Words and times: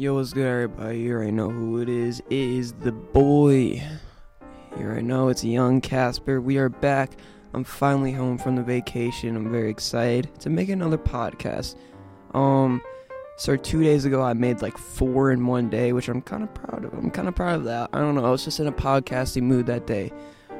Yo, 0.00 0.14
what's 0.14 0.32
good, 0.32 0.46
everybody? 0.46 0.98
You 0.98 1.12
already 1.12 1.30
know 1.30 1.50
who 1.50 1.82
it 1.82 1.88
is. 1.90 2.20
It 2.30 2.32
is 2.32 2.72
the 2.72 2.90
boy. 2.90 3.82
You 4.78 4.82
already 4.82 5.02
know 5.02 5.28
it's 5.28 5.44
Yung 5.44 5.82
Kasperr. 5.82 6.42
We 6.42 6.56
are 6.56 6.70
back. 6.70 7.18
I'm 7.52 7.64
finally 7.64 8.10
home 8.10 8.38
from 8.38 8.56
the 8.56 8.62
vacation. 8.62 9.36
I'm 9.36 9.52
very 9.52 9.68
excited 9.68 10.30
to 10.40 10.48
make 10.48 10.70
another 10.70 10.96
podcast. 10.96 11.76
Um, 12.32 12.80
so 13.36 13.58
two 13.58 13.82
days 13.82 14.06
ago, 14.06 14.22
I 14.22 14.32
made 14.32 14.62
like 14.62 14.78
four 14.78 15.32
in 15.32 15.46
one 15.46 15.68
day, 15.68 15.92
which 15.92 16.08
I'm 16.08 16.22
kind 16.22 16.44
of 16.44 16.54
proud 16.54 16.82
of. 16.86 16.94
I'm 16.94 17.10
kind 17.10 17.28
of 17.28 17.34
proud 17.34 17.56
of 17.56 17.64
that. 17.64 17.90
I 17.92 17.98
don't 17.98 18.14
know. 18.14 18.24
I 18.24 18.30
was 18.30 18.42
just 18.42 18.58
in 18.58 18.68
a 18.68 18.72
podcasting 18.72 19.42
mood 19.42 19.66
that 19.66 19.86
day. 19.86 20.10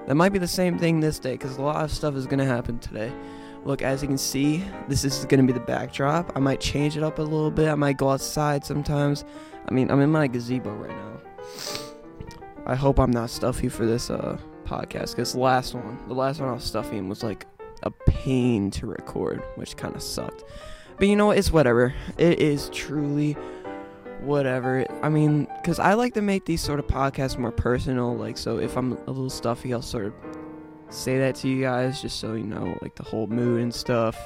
That 0.07 0.16
might 0.16 0.34
be 0.34 0.38
the 0.38 0.46
same 0.46 0.79
thing 0.79 1.00
this 1.00 1.18
day 1.18 1.32
because 1.32 1.57
a 1.57 1.62
lot 1.62 1.82
of 1.82 1.91
stuff 1.91 2.14
is 2.14 2.27
gonna 2.27 2.45
happen 2.45 2.79
today. 2.79 3.11
Look, 3.64 3.82
as 3.82 4.02
you 4.02 4.08
can 4.08 4.18
see, 4.18 4.64
this 4.88 5.04
is 5.04 5.24
going 5.26 5.46
to 5.46 5.46
be 5.46 5.52
the 5.52 5.64
backdrop. 5.64 6.32
I 6.34 6.40
might 6.40 6.61
change 6.61 6.96
it 6.96 7.02
up 7.02 7.18
a 7.18 7.22
little 7.22 7.50
bit. 7.50 7.68
I 7.68 7.75
might 7.75 7.98
go 7.98 8.11
outside 8.11 8.64
sometimes. 8.64 9.25
I 9.68 9.72
mean, 9.72 9.90
I'm 9.90 10.00
in 10.00 10.11
my 10.11 10.26
gazebo 10.26 10.71
right 10.71 10.90
now. 10.90 11.21
I 12.66 12.75
hope 12.75 12.99
I'm 12.99 13.11
not 13.11 13.30
stuffy 13.30 13.68
for 13.68 13.85
this 13.85 14.11
uh, 14.11 14.38
podcast 14.64 15.11
because 15.11 15.32
the 15.32 15.40
last 15.40 15.75
one, 15.75 15.99
the 16.08 16.14
last 16.14 16.40
one 16.40 16.49
I 16.49 16.52
was 16.52 16.64
stuffy 16.64 17.00
was 17.00 17.22
like 17.22 17.46
a 17.82 17.90
pain 17.90 18.71
to 18.72 18.86
record, 18.86 19.43
which 19.57 19.77
kind 19.77 19.94
of 19.94 20.02
sucked. 20.02 20.44
But 20.99 21.08
you 21.08 21.16
know 21.16 21.27
what? 21.27 21.38
It's 21.38 21.50
whatever. 21.50 21.94
It 22.18 22.40
is 22.40 22.71
truly 22.71 23.36
whatever. 24.21 24.86
I 25.02 25.08
mean, 25.08 25.49
because 25.57 25.79
I 25.79 25.94
like 25.94 26.14
to 26.14 26.22
make 26.22 26.44
these 26.44 26.61
sort 26.61 26.79
of 26.79 26.86
podcasts 26.86 27.38
more 27.38 27.52
personal. 27.52 28.16
Like, 28.16 28.38
so 28.38 28.58
if 28.58 28.77
I'm 28.77 28.93
a 28.93 29.11
little 29.11 29.30
stuffy, 29.30 29.72
I'll 29.72 29.82
sort 29.82 30.07
of 30.07 30.14
say 30.90 31.18
that 31.18 31.36
to 31.36 31.49
you 31.49 31.62
guys 31.62 32.03
just 32.03 32.19
so 32.20 32.34
you 32.34 32.44
know 32.44 32.77
like 32.83 32.97
the 32.97 33.03
whole 33.03 33.27
mood 33.27 33.62
and 33.62 33.75
stuff. 33.75 34.17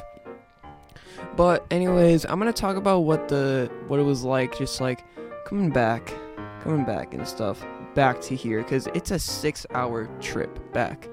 But 1.36 1.66
anyways, 1.70 2.24
I'm 2.24 2.38
gonna 2.38 2.52
talk 2.52 2.76
about 2.76 3.00
what 3.00 3.28
the 3.28 3.70
what 3.86 4.00
it 4.00 4.04
was 4.04 4.24
like 4.24 4.56
just 4.58 4.80
like 4.80 5.04
coming 5.44 5.70
back, 5.70 6.12
coming 6.60 6.84
back 6.84 7.14
and 7.14 7.26
stuff 7.26 7.64
back 7.94 8.20
to 8.22 8.34
here 8.34 8.62
because 8.62 8.88
it's 8.88 9.10
a 9.10 9.18
six 9.18 9.66
hour 9.72 10.08
trip 10.20 10.72
back. 10.72 11.08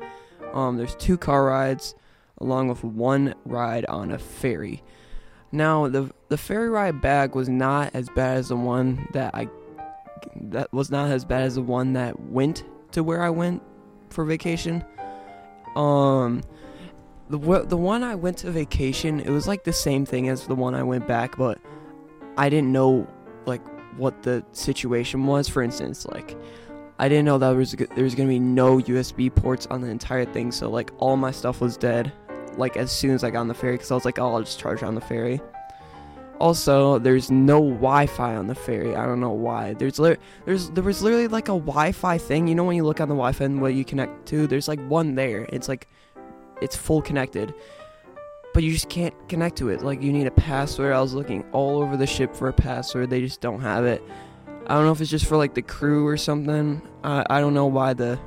Um, 0.54 0.78
there's 0.78 0.96
two 0.96 1.18
car 1.18 1.46
rides 1.46 1.96
along 2.40 2.68
with 2.68 2.84
one 2.84 3.36
ride 3.46 3.86
on 3.86 4.12
a 4.12 4.18
ferry. 4.18 4.84
Now 5.52 5.88
the 5.88 6.12
the 6.30 6.38
ferry 6.38 6.70
ride 6.70 7.02
back 7.02 7.36
was 7.36 7.50
not 7.50 7.94
as 7.94 8.10
bad 8.10 8.38
as 8.38 8.50
the 8.50 8.56
one 8.56 9.08
that 9.14 9.36
I 9.36 9.50
that 10.36 10.72
was 10.72 10.90
not 10.90 11.10
as 11.10 11.26
bad 11.26 11.44
as 11.44 11.56
the 11.56 11.62
one 11.62 11.94
that 11.94 12.20
went 12.20 12.64
to 12.92 13.04
where 13.04 13.22
I 13.22 13.30
went 13.30 13.62
for 14.10 14.26
vacation. 14.26 14.84
Um, 15.76 16.42
the 17.30 17.66
the 17.66 17.78
one 17.78 18.04
I 18.04 18.16
went 18.16 18.38
to 18.40 18.52
vacation, 18.52 19.20
it 19.20 19.30
was 19.30 19.48
like 19.48 19.64
the 19.64 19.74
same 19.74 20.06
thing 20.06 20.30
as 20.30 20.48
the 20.48 20.56
one 20.56 20.76
I 20.76 20.84
went 20.84 21.08
back, 21.08 21.38
but 21.38 21.60
I 22.38 22.50
didn't 22.50 22.72
know 22.72 23.08
like 23.46 23.62
what 23.98 24.24
the 24.24 24.44
situation 24.52 25.26
was. 25.26 25.48
For 25.48 25.64
instance, 25.64 26.06
like 26.06 26.38
I 27.00 27.08
didn't 27.10 27.26
know 27.26 27.38
that 27.38 27.50
was 27.56 27.72
there 27.72 28.04
was 28.04 28.16
gonna 28.16 28.30
be 28.30 28.40
no 28.40 28.80
USB 28.80 29.34
ports 29.34 29.66
on 29.68 29.82
the 29.82 29.88
entire 29.88 30.26
thing, 30.26 30.52
so 30.52 30.70
like 30.70 30.92
all 30.98 31.16
my 31.18 31.32
stuff 31.32 31.62
was 31.62 31.78
dead. 31.78 32.12
Like 32.58 32.76
as 32.76 32.92
soon 32.92 33.12
as 33.12 33.24
I 33.24 33.30
got 33.30 33.40
on 33.40 33.48
the 33.48 33.54
ferry, 33.54 33.76
because 33.76 33.92
I 33.92 33.96
was 33.96 34.06
like, 34.06 34.20
oh, 34.20 34.34
I'll 34.34 34.42
just 34.42 34.60
charge 34.60 34.84
on 34.84 34.96
the 34.96 35.02
ferry. 35.02 35.40
Also, 36.42 36.98
there's 36.98 37.30
no 37.30 37.62
Wi-Fi 37.62 38.36
on 38.36 38.48
the 38.48 38.56
ferry. 38.56 38.96
I 38.96 39.06
don't 39.06 39.20
know 39.20 39.32
why. 39.32 39.76
There's 39.76 40.00
li- 40.00 40.18
there's 40.46 40.72
there 40.72 40.84
was 40.84 41.04
literally 41.04 41.28
like 41.28 41.50
a 41.50 41.58
Wi-Fi 41.58 42.18
thing. 42.18 42.48
You 42.48 42.56
know 42.56 42.64
when 42.64 42.76
you 42.76 42.84
look 42.84 43.00
on 43.00 43.10
the 43.10 43.14
Wi-Fi 43.14 43.46
and 43.46 43.62
what 43.62 43.76
you 43.76 43.86
connect 43.86 44.26
to, 44.30 44.48
there's 44.48 44.68
like 44.68 44.84
one 44.88 45.14
there. 45.14 45.46
It's 45.54 45.70
like 45.70 45.88
it's 46.60 46.76
full 46.76 47.00
connected, 47.00 47.54
but 48.56 48.64
you 48.64 48.74
just 48.74 48.90
can't 48.90 49.14
connect 49.30 49.56
to 49.58 49.70
it. 49.70 49.84
Like 49.84 50.02
you 50.02 50.12
need 50.12 50.26
a 50.26 50.32
password. 50.32 50.94
I 50.94 51.00
was 51.00 51.14
looking 51.14 51.46
all 51.52 51.80
over 51.80 51.96
the 51.96 52.08
ship 52.08 52.36
for 52.36 52.48
a 52.48 52.54
password. 52.54 53.12
They 53.12 53.22
just 53.22 53.40
don't 53.40 53.62
have 53.62 53.86
it. 53.86 54.02
I 54.66 54.74
don't 54.74 54.86
know 54.86 54.92
if 54.92 55.00
it's 55.00 55.12
just 55.12 55.28
for 55.28 55.38
like 55.38 55.54
the 55.54 55.62
crew 55.62 56.08
or 56.08 56.18
something. 56.18 56.82
I 57.04 57.24
I 57.30 57.40
don't 57.40 57.54
know 57.54 57.68
why 57.68 57.94
the 57.94 58.20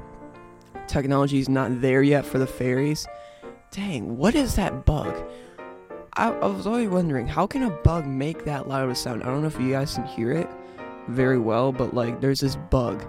technology 0.86 1.40
is 1.40 1.48
not 1.48 1.80
there 1.80 2.02
yet 2.04 2.24
for 2.24 2.38
the 2.38 2.46
ferries. 2.46 3.08
Dang, 3.72 4.16
what 4.16 4.36
is 4.36 4.54
that 4.54 4.84
bug? 4.84 5.12
I, 6.16 6.30
I 6.30 6.46
was 6.46 6.66
always 6.66 6.88
wondering 6.88 7.26
how 7.26 7.46
can 7.46 7.64
a 7.64 7.70
bug 7.70 8.06
make 8.06 8.44
that 8.44 8.68
loud 8.68 8.84
of 8.84 8.90
a 8.90 8.94
sound. 8.94 9.24
I 9.24 9.26
don't 9.26 9.40
know 9.40 9.48
if 9.48 9.58
you 9.58 9.72
guys 9.72 9.94
can 9.94 10.06
hear 10.06 10.32
it 10.32 10.48
very 11.08 11.38
well, 11.38 11.72
but 11.72 11.92
like 11.92 12.20
there's 12.20 12.40
this 12.40 12.56
bug. 12.56 13.04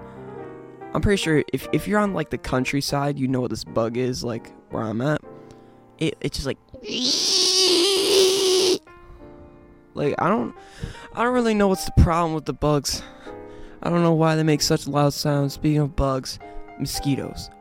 I'm 0.93 1.01
pretty 1.01 1.21
sure 1.21 1.43
if 1.53 1.67
if 1.71 1.87
you're 1.87 1.99
on 1.99 2.13
like 2.13 2.29
the 2.29 2.37
countryside, 2.37 3.19
you 3.19 3.27
know 3.27 3.41
what 3.41 3.51
this 3.51 3.63
bug 3.63 3.97
is. 3.97 4.23
Like 4.23 4.51
where 4.69 4.83
I'm 4.83 5.01
at, 5.01 5.21
it 5.99 6.17
it's 6.21 6.37
just 6.37 6.47
like 6.47 6.57
like 9.93 10.15
I 10.17 10.27
don't 10.27 10.55
I 11.13 11.23
don't 11.23 11.33
really 11.33 11.53
know 11.53 11.67
what's 11.67 11.85
the 11.85 12.01
problem 12.01 12.33
with 12.33 12.45
the 12.45 12.53
bugs. 12.53 13.03
I 13.83 13.89
don't 13.89 14.01
know 14.01 14.13
why 14.13 14.35
they 14.35 14.43
make 14.43 14.63
such 14.63 14.87
loud 14.87 15.13
sounds. 15.13 15.53
Speaking 15.53 15.79
of 15.79 15.95
bugs, 15.95 16.39
mosquitoes. 16.79 17.51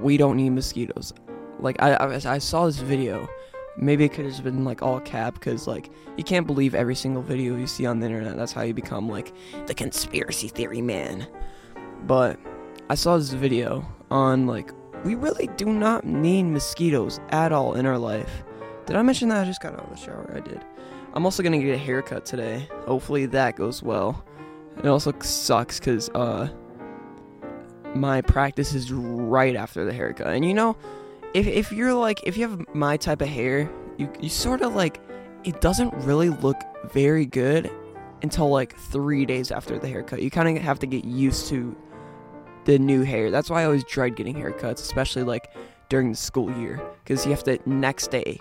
We 0.00 0.16
don't 0.18 0.36
need 0.36 0.50
mosquitoes. 0.50 1.12
Like 1.58 1.82
I 1.82 1.94
I, 1.94 2.14
I 2.14 2.38
saw 2.38 2.66
this 2.66 2.78
video 2.78 3.28
Maybe 3.76 4.04
it 4.04 4.12
could 4.12 4.26
have 4.26 4.44
been 4.44 4.64
like 4.64 4.82
all 4.82 5.00
cap 5.00 5.34
because 5.34 5.66
like 5.66 5.90
you 6.16 6.24
can't 6.24 6.46
believe 6.46 6.74
every 6.74 6.94
single 6.94 7.22
video 7.22 7.56
you 7.56 7.66
see 7.66 7.86
on 7.86 7.98
the 8.00 8.06
internet. 8.06 8.36
That's 8.36 8.52
how 8.52 8.62
you 8.62 8.74
become 8.74 9.08
like 9.08 9.32
the 9.66 9.74
conspiracy 9.74 10.48
theory 10.48 10.80
man. 10.80 11.26
But 12.06 12.38
I 12.88 12.94
saw 12.94 13.16
this 13.16 13.30
video 13.30 13.84
on 14.10 14.46
like 14.46 14.70
we 15.04 15.16
really 15.16 15.48
do 15.56 15.66
not 15.66 16.04
need 16.04 16.44
mosquitoes 16.44 17.20
at 17.30 17.52
all 17.52 17.74
in 17.74 17.84
our 17.84 17.98
life. 17.98 18.44
Did 18.86 18.96
I 18.96 19.02
mention 19.02 19.28
that 19.30 19.42
I 19.42 19.44
just 19.44 19.60
got 19.60 19.74
out 19.74 19.84
of 19.84 19.90
the 19.90 19.96
shower? 19.96 20.32
I 20.34 20.40
did. 20.40 20.64
I'm 21.14 21.24
also 21.24 21.42
gonna 21.42 21.58
get 21.58 21.74
a 21.74 21.78
haircut 21.78 22.24
today. 22.24 22.68
Hopefully 22.86 23.26
that 23.26 23.56
goes 23.56 23.82
well. 23.82 24.24
It 24.78 24.86
also 24.86 25.12
sucks 25.20 25.78
because 25.78 26.08
uh 26.10 26.48
my 27.94 28.20
practice 28.20 28.74
is 28.74 28.92
right 28.92 29.54
after 29.54 29.84
the 29.84 29.92
haircut, 29.92 30.28
and 30.28 30.44
you 30.44 30.54
know 30.54 30.76
if 31.34 31.46
if 31.46 31.72
you're 31.72 31.92
like 31.92 32.22
if 32.22 32.36
you 32.36 32.48
have 32.48 32.74
my 32.74 32.96
type 32.96 33.20
of 33.20 33.28
hair, 33.28 33.70
you 33.98 34.08
you 34.20 34.28
sort 34.28 34.62
of 34.62 34.74
like 34.74 35.00
it 35.42 35.60
doesn't 35.60 35.92
really 36.04 36.30
look 36.30 36.56
very 36.92 37.26
good 37.26 37.70
until 38.22 38.48
like 38.48 38.74
three 38.76 39.26
days 39.26 39.50
after 39.50 39.78
the 39.78 39.88
haircut. 39.88 40.22
You 40.22 40.30
kind 40.30 40.56
of 40.56 40.62
have 40.62 40.78
to 40.78 40.86
get 40.86 41.04
used 41.04 41.48
to 41.48 41.76
the 42.64 42.78
new 42.78 43.02
hair. 43.02 43.30
That's 43.30 43.50
why 43.50 43.62
I 43.62 43.64
always 43.66 43.84
dread 43.84 44.16
getting 44.16 44.34
haircuts, 44.34 44.80
especially 44.80 45.24
like 45.24 45.50
during 45.90 46.10
the 46.10 46.16
school 46.16 46.50
year, 46.56 46.80
because 47.02 47.26
you 47.26 47.32
have 47.32 47.44
to 47.44 47.58
next 47.66 48.10
day. 48.10 48.38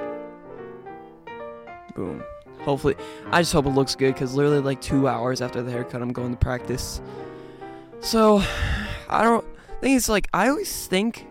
Boom. 1.96 2.24
Hopefully, 2.62 2.96
I 3.30 3.42
just 3.42 3.52
hope 3.52 3.66
it 3.66 3.72
looks 3.72 3.94
good, 3.94 4.14
because 4.14 4.36
literally 4.36 4.62
like 4.62 4.80
two 4.80 5.08
hours 5.10 5.42
after 5.42 5.62
the 5.62 5.70
haircut, 5.70 6.02
I'm 6.02 6.14
going 6.14 6.32
to 6.32 6.38
practice. 6.38 7.02
So, 8.00 8.42
I 9.10 9.24
don't 9.24 9.46
think 9.82 9.98
it's 9.98 10.08
like 10.08 10.30
I 10.34 10.48
always 10.48 10.88
think 10.88 11.28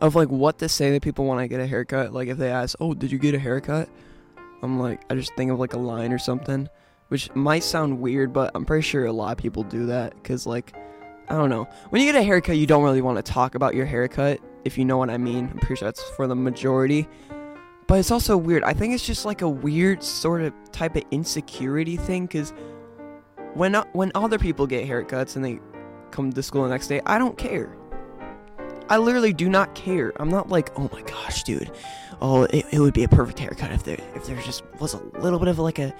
of 0.00 0.14
like 0.14 0.28
what 0.28 0.58
to 0.58 0.68
say 0.68 0.92
to 0.92 1.00
people 1.00 1.26
when 1.26 1.38
I 1.38 1.46
get 1.46 1.60
a 1.60 1.66
haircut. 1.66 2.12
Like 2.12 2.28
if 2.28 2.38
they 2.38 2.50
ask, 2.50 2.76
"Oh, 2.80 2.94
did 2.94 3.10
you 3.10 3.18
get 3.18 3.34
a 3.34 3.38
haircut?" 3.38 3.88
I'm 4.62 4.80
like, 4.80 5.02
I 5.10 5.14
just 5.14 5.34
think 5.36 5.50
of 5.50 5.58
like 5.58 5.74
a 5.74 5.78
line 5.78 6.12
or 6.12 6.18
something, 6.18 6.68
which 7.08 7.32
might 7.34 7.62
sound 7.62 8.00
weird, 8.00 8.32
but 8.32 8.50
I'm 8.54 8.64
pretty 8.64 8.82
sure 8.82 9.06
a 9.06 9.12
lot 9.12 9.32
of 9.32 9.38
people 9.38 9.62
do 9.62 9.86
that 9.86 10.14
because 10.14 10.46
like, 10.46 10.74
I 11.28 11.34
don't 11.34 11.50
know. 11.50 11.68
When 11.90 12.02
you 12.02 12.10
get 12.10 12.18
a 12.18 12.22
haircut, 12.22 12.56
you 12.56 12.66
don't 12.66 12.82
really 12.82 13.02
want 13.02 13.16
to 13.16 13.22
talk 13.32 13.54
about 13.54 13.74
your 13.74 13.86
haircut, 13.86 14.40
if 14.64 14.78
you 14.78 14.84
know 14.84 14.96
what 14.96 15.10
I 15.10 15.18
mean. 15.18 15.50
I'm 15.52 15.58
pretty 15.58 15.76
sure 15.76 15.88
that's 15.88 16.02
for 16.10 16.26
the 16.26 16.36
majority. 16.36 17.08
But 17.86 18.00
it's 18.00 18.10
also 18.10 18.36
weird. 18.36 18.64
I 18.64 18.72
think 18.72 18.94
it's 18.94 19.06
just 19.06 19.24
like 19.24 19.42
a 19.42 19.48
weird 19.48 20.02
sort 20.02 20.42
of 20.42 20.52
type 20.72 20.96
of 20.96 21.04
insecurity 21.10 21.96
thing 21.96 22.26
because 22.26 22.52
when 23.54 23.74
when 23.92 24.10
other 24.14 24.38
people 24.38 24.66
get 24.66 24.88
haircuts 24.88 25.36
and 25.36 25.44
they 25.44 25.60
come 26.10 26.32
to 26.32 26.42
school 26.42 26.64
the 26.64 26.70
next 26.70 26.88
day, 26.88 27.00
I 27.06 27.18
don't 27.18 27.38
care. 27.38 27.76
I 28.88 28.98
literally 28.98 29.32
do 29.32 29.48
not 29.48 29.74
care. 29.74 30.12
I'm 30.16 30.28
not 30.28 30.48
like, 30.48 30.70
oh 30.78 30.88
my 30.92 31.02
gosh, 31.02 31.42
dude. 31.42 31.70
Oh, 32.20 32.44
it, 32.44 32.64
it 32.72 32.78
would 32.78 32.94
be 32.94 33.04
a 33.04 33.08
perfect 33.08 33.38
haircut 33.38 33.72
if 33.72 33.84
there 33.84 33.98
if 34.14 34.26
there 34.26 34.40
just 34.42 34.62
was 34.80 34.94
a 34.94 35.02
little 35.18 35.38
bit 35.38 35.48
of 35.48 35.58
like 35.58 35.78
a 35.78 35.94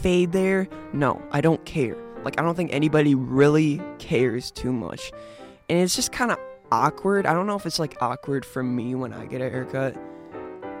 fade 0.00 0.32
there. 0.32 0.68
No, 0.92 1.20
I 1.32 1.40
don't 1.40 1.64
care. 1.64 1.96
Like 2.24 2.38
I 2.38 2.42
don't 2.42 2.54
think 2.54 2.72
anybody 2.72 3.14
really 3.14 3.80
cares 3.98 4.50
too 4.50 4.72
much. 4.72 5.12
And 5.68 5.78
it's 5.78 5.96
just 5.96 6.12
kind 6.12 6.30
of 6.30 6.38
awkward. 6.70 7.26
I 7.26 7.32
don't 7.32 7.46
know 7.46 7.56
if 7.56 7.66
it's 7.66 7.78
like 7.78 7.96
awkward 8.00 8.44
for 8.44 8.62
me 8.62 8.94
when 8.94 9.12
I 9.12 9.26
get 9.26 9.40
a 9.40 9.50
haircut, 9.50 9.96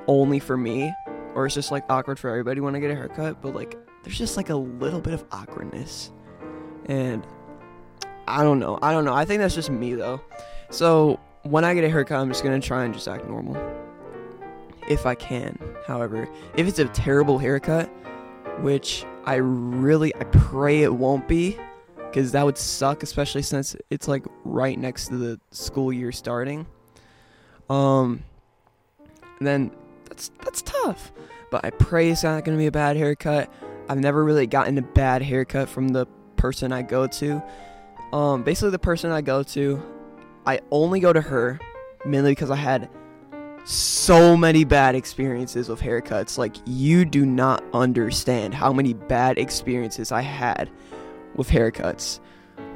only 0.06 0.38
for 0.38 0.56
me, 0.56 0.92
or 1.34 1.46
it's 1.46 1.54
just 1.54 1.70
like 1.70 1.84
awkward 1.88 2.18
for 2.18 2.30
everybody 2.30 2.60
when 2.60 2.76
I 2.76 2.80
get 2.80 2.90
a 2.90 2.94
haircut, 2.94 3.40
but 3.42 3.54
like 3.54 3.76
there's 4.04 4.18
just 4.18 4.36
like 4.36 4.50
a 4.50 4.56
little 4.56 5.00
bit 5.00 5.14
of 5.14 5.24
awkwardness. 5.32 6.12
And 6.86 7.26
I 8.28 8.42
don't 8.42 8.60
know. 8.60 8.78
I 8.82 8.92
don't 8.92 9.04
know. 9.04 9.14
I 9.14 9.24
think 9.24 9.40
that's 9.40 9.54
just 9.54 9.70
me 9.70 9.94
though. 9.94 10.20
So 10.70 11.18
when 11.48 11.64
I 11.64 11.74
get 11.74 11.84
a 11.84 11.88
haircut, 11.88 12.20
I'm 12.20 12.28
just 12.28 12.42
gonna 12.42 12.60
try 12.60 12.84
and 12.84 12.94
just 12.94 13.08
act 13.08 13.26
normal. 13.26 13.56
If 14.88 15.06
I 15.06 15.14
can. 15.14 15.58
However, 15.86 16.28
if 16.56 16.66
it's 16.66 16.78
a 16.78 16.86
terrible 16.86 17.38
haircut, 17.38 17.88
which 18.60 19.04
I 19.24 19.36
really 19.36 20.14
I 20.14 20.24
pray 20.24 20.82
it 20.82 20.94
won't 20.94 21.26
be, 21.26 21.58
because 21.96 22.32
that 22.32 22.44
would 22.44 22.56
suck, 22.56 23.02
especially 23.02 23.42
since 23.42 23.76
it's 23.90 24.08
like 24.08 24.24
right 24.44 24.78
next 24.78 25.08
to 25.08 25.16
the 25.16 25.40
school 25.50 25.92
year 25.92 26.12
starting. 26.12 26.66
Um, 27.68 28.22
then 29.40 29.70
that's 30.08 30.30
that's 30.44 30.62
tough. 30.62 31.12
But 31.50 31.64
I 31.64 31.70
pray 31.70 32.10
it's 32.10 32.22
not 32.22 32.44
gonna 32.44 32.56
be 32.56 32.66
a 32.66 32.72
bad 32.72 32.96
haircut. 32.96 33.52
I've 33.88 33.98
never 33.98 34.24
really 34.24 34.46
gotten 34.46 34.78
a 34.78 34.82
bad 34.82 35.22
haircut 35.22 35.68
from 35.68 35.88
the 35.88 36.06
person 36.36 36.72
I 36.72 36.82
go 36.82 37.06
to. 37.06 37.42
Um, 38.12 38.42
basically, 38.42 38.70
the 38.70 38.78
person 38.78 39.10
I 39.10 39.20
go 39.20 39.42
to, 39.42 39.82
I 40.46 40.60
only 40.70 41.00
go 41.00 41.12
to 41.12 41.20
her 41.20 41.58
mainly 42.04 42.32
because 42.32 42.50
I 42.50 42.56
had 42.56 42.88
so 43.64 44.36
many 44.36 44.62
bad 44.64 44.94
experiences 44.94 45.68
with 45.68 45.80
haircuts. 45.80 46.38
Like, 46.38 46.54
you 46.64 47.04
do 47.04 47.26
not 47.26 47.64
understand 47.72 48.54
how 48.54 48.72
many 48.72 48.94
bad 48.94 49.38
experiences 49.38 50.12
I 50.12 50.22
had 50.22 50.70
with 51.34 51.50
haircuts. 51.50 52.20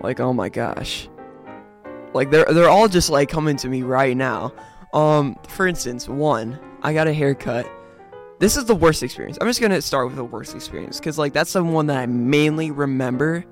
Like, 0.03 0.19
oh 0.19 0.33
my 0.33 0.49
gosh. 0.49 1.09
Like, 2.13 2.31
they're, 2.31 2.47
they're 2.47 2.69
all 2.69 2.89
just 2.89 3.09
like 3.09 3.29
coming 3.29 3.57
to 3.59 3.69
me 3.69 3.83
right 3.83 4.17
now. 4.17 4.53
Um, 4.93 5.37
for 5.47 5.69
instance, 5.69 6.09
one, 6.09 6.59
I 6.83 6.93
got 6.93 7.07
a 7.07 7.13
haircut. 7.13 7.71
This 8.41 8.57
is 8.57 8.65
the 8.65 8.75
worst 8.75 9.05
experience. 9.05 9.39
I'm 9.41 9.47
just 9.47 9.61
gonna 9.61 9.81
start 9.81 10.09
with 10.09 10.17
the 10.17 10.25
worst 10.25 10.57
experience 10.57 10.99
because, 10.99 11.19
like, 11.19 11.33
that's 11.33 11.53
the 11.53 11.63
one 11.63 11.87
that 11.87 11.99
I 11.99 12.07
mainly 12.07 12.73
remember. 12.73 13.45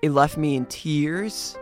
It 0.00 0.12
left 0.12 0.38
me 0.38 0.56
in 0.56 0.64
tears 0.66 1.58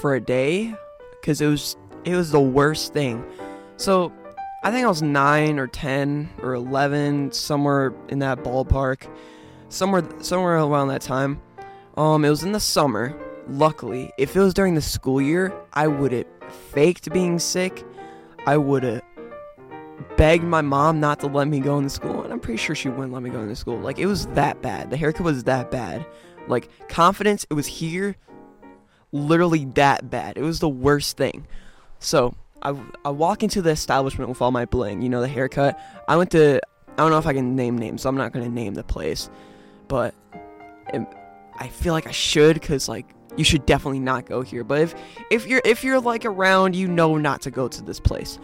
for 0.00 0.14
a 0.14 0.20
day 0.20 0.74
because 1.20 1.40
it 1.40 1.46
was 1.46 1.76
it 2.04 2.14
was 2.14 2.30
the 2.30 2.40
worst 2.40 2.92
thing. 2.92 3.24
So, 3.76 4.12
I 4.62 4.70
think 4.70 4.84
I 4.84 4.88
was 4.88 5.02
nine 5.02 5.58
or 5.58 5.66
ten 5.66 6.30
or 6.42 6.54
eleven, 6.54 7.32
somewhere 7.32 7.92
in 8.08 8.18
that 8.20 8.42
ballpark, 8.42 9.08
somewhere 9.68 10.02
somewhere 10.20 10.58
around 10.58 10.88
that 10.88 11.02
time. 11.02 11.40
Um, 11.96 12.24
it 12.24 12.30
was 12.30 12.42
in 12.42 12.52
the 12.52 12.60
summer. 12.60 13.14
Luckily, 13.48 14.12
if 14.16 14.36
it 14.36 14.40
was 14.40 14.54
during 14.54 14.74
the 14.74 14.82
school 14.82 15.20
year, 15.20 15.52
I 15.72 15.88
would 15.88 16.12
have 16.12 16.26
faked 16.72 17.12
being 17.12 17.38
sick. 17.38 17.84
I 18.46 18.56
would 18.56 18.84
have 18.84 19.02
begged 20.16 20.44
my 20.44 20.60
mom 20.60 21.00
not 21.00 21.20
to 21.20 21.26
let 21.26 21.48
me 21.48 21.60
go 21.60 21.78
into 21.78 21.90
school, 21.90 22.22
and 22.22 22.32
I'm 22.32 22.40
pretty 22.40 22.58
sure 22.58 22.74
she 22.74 22.88
wouldn't 22.88 23.12
let 23.12 23.22
me 23.22 23.30
go 23.30 23.40
into 23.40 23.56
school. 23.56 23.78
Like 23.78 23.98
it 23.98 24.06
was 24.06 24.26
that 24.28 24.62
bad. 24.62 24.90
The 24.90 24.96
haircut 24.96 25.24
was 25.24 25.44
that 25.44 25.70
bad. 25.70 26.06
Like 26.46 26.68
confidence, 26.88 27.46
it 27.50 27.54
was 27.54 27.66
here, 27.66 28.16
literally 29.12 29.64
that 29.74 30.10
bad. 30.10 30.36
It 30.36 30.42
was 30.42 30.60
the 30.60 30.68
worst 30.68 31.16
thing. 31.16 31.46
So 31.98 32.34
I, 32.62 32.74
I 33.04 33.10
walk 33.10 33.42
into 33.42 33.62
the 33.62 33.70
establishment 33.70 34.28
with 34.28 34.40
all 34.40 34.50
my 34.50 34.64
bling, 34.64 35.02
you 35.02 35.08
know, 35.08 35.20
the 35.20 35.28
haircut. 35.28 35.78
I 36.08 36.16
went 36.16 36.30
to, 36.32 36.60
I 36.92 36.96
don't 36.96 37.10
know 37.10 37.18
if 37.18 37.26
I 37.26 37.32
can 37.32 37.56
name 37.56 37.78
names, 37.78 38.02
so 38.02 38.08
I'm 38.08 38.16
not 38.16 38.32
going 38.32 38.44
to 38.44 38.50
name 38.50 38.74
the 38.74 38.84
place. 38.84 39.30
But 39.88 40.14
it, 40.92 41.06
I 41.56 41.68
feel 41.68 41.92
like 41.92 42.06
I 42.06 42.12
should 42.12 42.54
because, 42.54 42.88
like, 42.88 43.06
you 43.36 43.44
should 43.44 43.66
definitely 43.66 44.00
not 44.00 44.26
go 44.26 44.42
here. 44.42 44.64
But 44.64 44.80
if, 44.80 44.94
if 45.30 45.46
you're 45.46 45.62
if 45.64 45.84
you're 45.84 46.00
like 46.00 46.24
around, 46.24 46.74
you 46.74 46.88
know 46.88 47.16
not 47.16 47.42
to 47.42 47.50
go 47.50 47.68
to 47.68 47.82
this 47.82 48.00
place. 48.00 48.38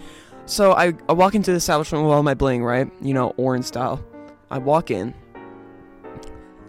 So 0.47 0.73
I, 0.73 0.95
I 1.09 1.13
walk 1.13 1.35
into 1.35 1.51
the 1.51 1.57
establishment 1.57 2.05
with 2.05 2.13
all 2.13 2.23
my 2.23 2.35
bling, 2.35 2.65
right? 2.65 2.89
You 3.03 3.15
know, 3.15 3.35
orange 3.37 3.65
style. 3.65 4.05
I 4.51 4.59
walk 4.59 4.91
in. 4.91 5.13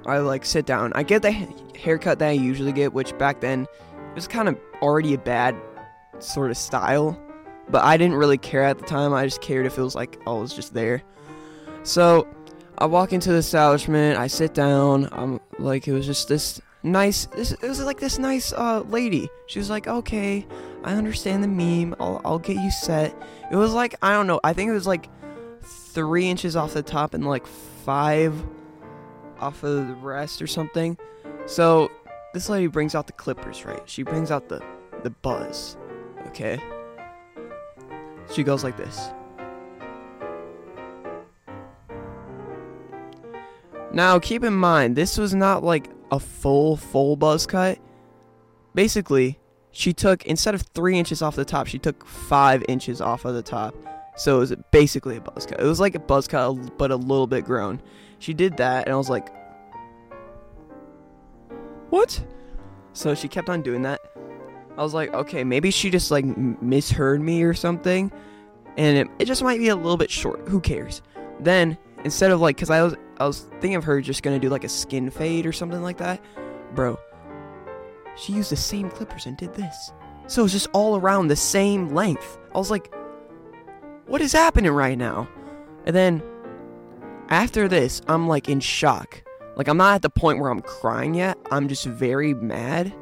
I 0.05 0.17
like 0.19 0.45
sit 0.45 0.65
down. 0.65 0.93
I 0.95 1.03
get 1.03 1.21
the 1.21 1.31
haircut 1.31 2.19
that 2.19 2.29
I 2.29 2.31
usually 2.31 2.71
get, 2.71 2.93
which 2.93 3.15
back 3.17 3.39
then 3.39 3.67
was 4.17 4.27
kind 4.27 4.49
of 4.49 4.57
already 4.81 5.13
a 5.13 5.17
bad 5.17 5.55
sort 6.19 6.51
of 6.51 6.57
style. 6.57 7.21
But 7.69 7.83
I 7.83 7.97
didn't 7.97 8.15
really 8.15 8.37
care 8.37 8.63
at 8.63 8.79
the 8.79 8.85
time. 8.85 9.13
I 9.13 9.25
just 9.25 9.41
cared 9.41 9.65
if 9.65 9.77
it 9.77 9.81
was 9.81 9.95
like 9.95 10.19
oh, 10.25 10.37
I 10.37 10.41
was 10.41 10.53
just 10.53 10.73
there. 10.73 11.03
So 11.83 12.27
I 12.77 12.85
walk 12.85 13.13
into 13.13 13.31
the 13.31 13.37
establishment. 13.37 14.17
I 14.17 14.27
sit 14.27 14.53
down. 14.53 15.09
I'm 15.11 15.39
like 15.59 15.87
it 15.87 15.93
was 15.93 16.05
just 16.05 16.27
this 16.27 16.59
nice. 16.83 17.25
This 17.27 17.51
it 17.51 17.61
was 17.61 17.81
like 17.83 17.99
this 17.99 18.17
nice 18.17 18.53
uh, 18.53 18.81
lady. 18.81 19.29
She 19.47 19.59
was 19.59 19.69
like, 19.69 19.87
okay, 19.87 20.47
I 20.83 20.93
understand 20.93 21.43
the 21.43 21.47
meme. 21.47 21.95
I'll 21.99 22.21
I'll 22.25 22.39
get 22.39 22.55
you 22.55 22.71
set. 22.71 23.15
It 23.51 23.55
was 23.55 23.73
like 23.73 23.95
I 24.01 24.13
don't 24.13 24.27
know. 24.27 24.39
I 24.43 24.53
think 24.53 24.69
it 24.69 24.73
was 24.73 24.87
like 24.87 25.09
three 25.61 26.27
inches 26.29 26.55
off 26.55 26.73
the 26.73 26.83
top 26.83 27.13
and 27.13 27.25
like 27.25 27.45
five 27.45 28.33
off 29.39 29.63
of 29.63 29.87
the 29.87 29.93
rest 29.95 30.41
or 30.41 30.47
something. 30.47 30.97
So 31.45 31.91
this 32.37 32.49
lady 32.49 32.67
brings 32.67 32.93
out 32.93 33.07
the 33.07 33.13
clippers, 33.13 33.65
right? 33.65 33.81
She 33.85 34.03
brings 34.03 34.29
out 34.29 34.47
the 34.47 34.61
the 35.03 35.09
buzz. 35.09 35.75
Okay. 36.27 36.59
She 38.31 38.43
goes 38.43 38.63
like 38.63 38.77
this. 38.77 39.09
Now, 43.91 44.19
keep 44.19 44.43
in 44.43 44.53
mind, 44.53 44.95
this 44.95 45.17
was 45.17 45.33
not 45.33 45.63
like 45.63 45.89
a 46.11 46.19
full, 46.19 46.77
full 46.77 47.15
buzz 47.15 47.47
cut. 47.47 47.79
Basically, 48.75 49.39
she 49.71 49.91
took, 49.91 50.23
instead 50.27 50.53
of 50.53 50.61
three 50.61 50.99
inches 50.99 51.23
off 51.23 51.35
the 51.35 51.45
top, 51.45 51.65
she 51.65 51.79
took 51.79 52.05
five 52.05 52.63
inches 52.67 53.01
off 53.01 53.25
of 53.25 53.33
the 53.33 53.41
top. 53.41 53.73
So 54.15 54.37
it 54.37 54.39
was 54.39 54.55
basically 54.71 55.17
a 55.17 55.21
buzz 55.21 55.47
cut. 55.47 55.59
It 55.59 55.65
was 55.65 55.79
like 55.79 55.95
a 55.95 55.99
buzz 55.99 56.27
cut, 56.27 56.77
but 56.77 56.91
a 56.91 56.95
little 56.95 57.25
bit 57.25 57.45
grown. 57.45 57.81
She 58.19 58.35
did 58.35 58.57
that, 58.57 58.85
and 58.85 58.93
I 58.93 58.97
was 58.97 59.09
like, 59.09 59.29
what? 61.89 62.21
So 62.93 63.15
she 63.15 63.27
kept 63.27 63.49
on 63.49 63.61
doing 63.61 63.83
that. 63.83 64.01
I 64.77 64.83
was 64.83 64.93
like, 64.93 65.13
okay, 65.13 65.43
maybe 65.43 65.71
she 65.71 65.89
just 65.89 66.11
like 66.11 66.25
misheard 66.25 67.21
me 67.21 67.43
or 67.43 67.53
something, 67.53 68.11
and 68.77 68.97
it, 68.97 69.07
it 69.19 69.25
just 69.25 69.41
might 69.43 69.59
be 69.59 69.69
a 69.69 69.75
little 69.75 69.97
bit 69.97 70.11
short. 70.11 70.47
Who 70.47 70.59
cares? 70.59 71.01
Then 71.39 71.77
instead 72.03 72.31
of 72.31 72.41
like, 72.41 72.57
cause 72.57 72.69
I 72.69 72.83
was 72.83 72.95
I 73.19 73.25
was 73.25 73.47
thinking 73.59 73.75
of 73.75 73.83
her 73.85 74.01
just 74.01 74.21
gonna 74.21 74.39
do 74.39 74.49
like 74.49 74.63
a 74.63 74.69
skin 74.69 75.09
fade 75.09 75.45
or 75.45 75.51
something 75.51 75.81
like 75.81 75.97
that, 75.97 76.21
bro. 76.75 76.99
She 78.15 78.33
used 78.33 78.51
the 78.51 78.55
same 78.55 78.89
clippers 78.89 79.25
and 79.25 79.35
did 79.37 79.53
this, 79.53 79.91
so 80.27 80.43
it's 80.43 80.53
just 80.53 80.67
all 80.73 80.97
around 80.97 81.27
the 81.27 81.35
same 81.35 81.89
length. 81.89 82.37
I 82.53 82.57
was 82.57 82.71
like, 82.71 82.93
what 84.05 84.21
is 84.21 84.31
happening 84.31 84.71
right 84.71 84.97
now? 84.97 85.27
And 85.85 85.95
then 85.95 86.23
after 87.29 87.67
this, 87.67 88.01
I'm 88.07 88.27
like 88.27 88.47
in 88.49 88.59
shock. 88.59 89.23
Like 89.57 89.67
I'm 89.67 89.77
not 89.77 89.95
at 89.95 90.01
the 90.03 90.09
point 90.09 90.39
where 90.39 90.51
I'm 90.51 90.61
crying 90.61 91.15
yet. 91.15 91.37
I'm 91.51 91.67
just 91.67 91.85
very 91.85 92.35
mad 92.35 92.93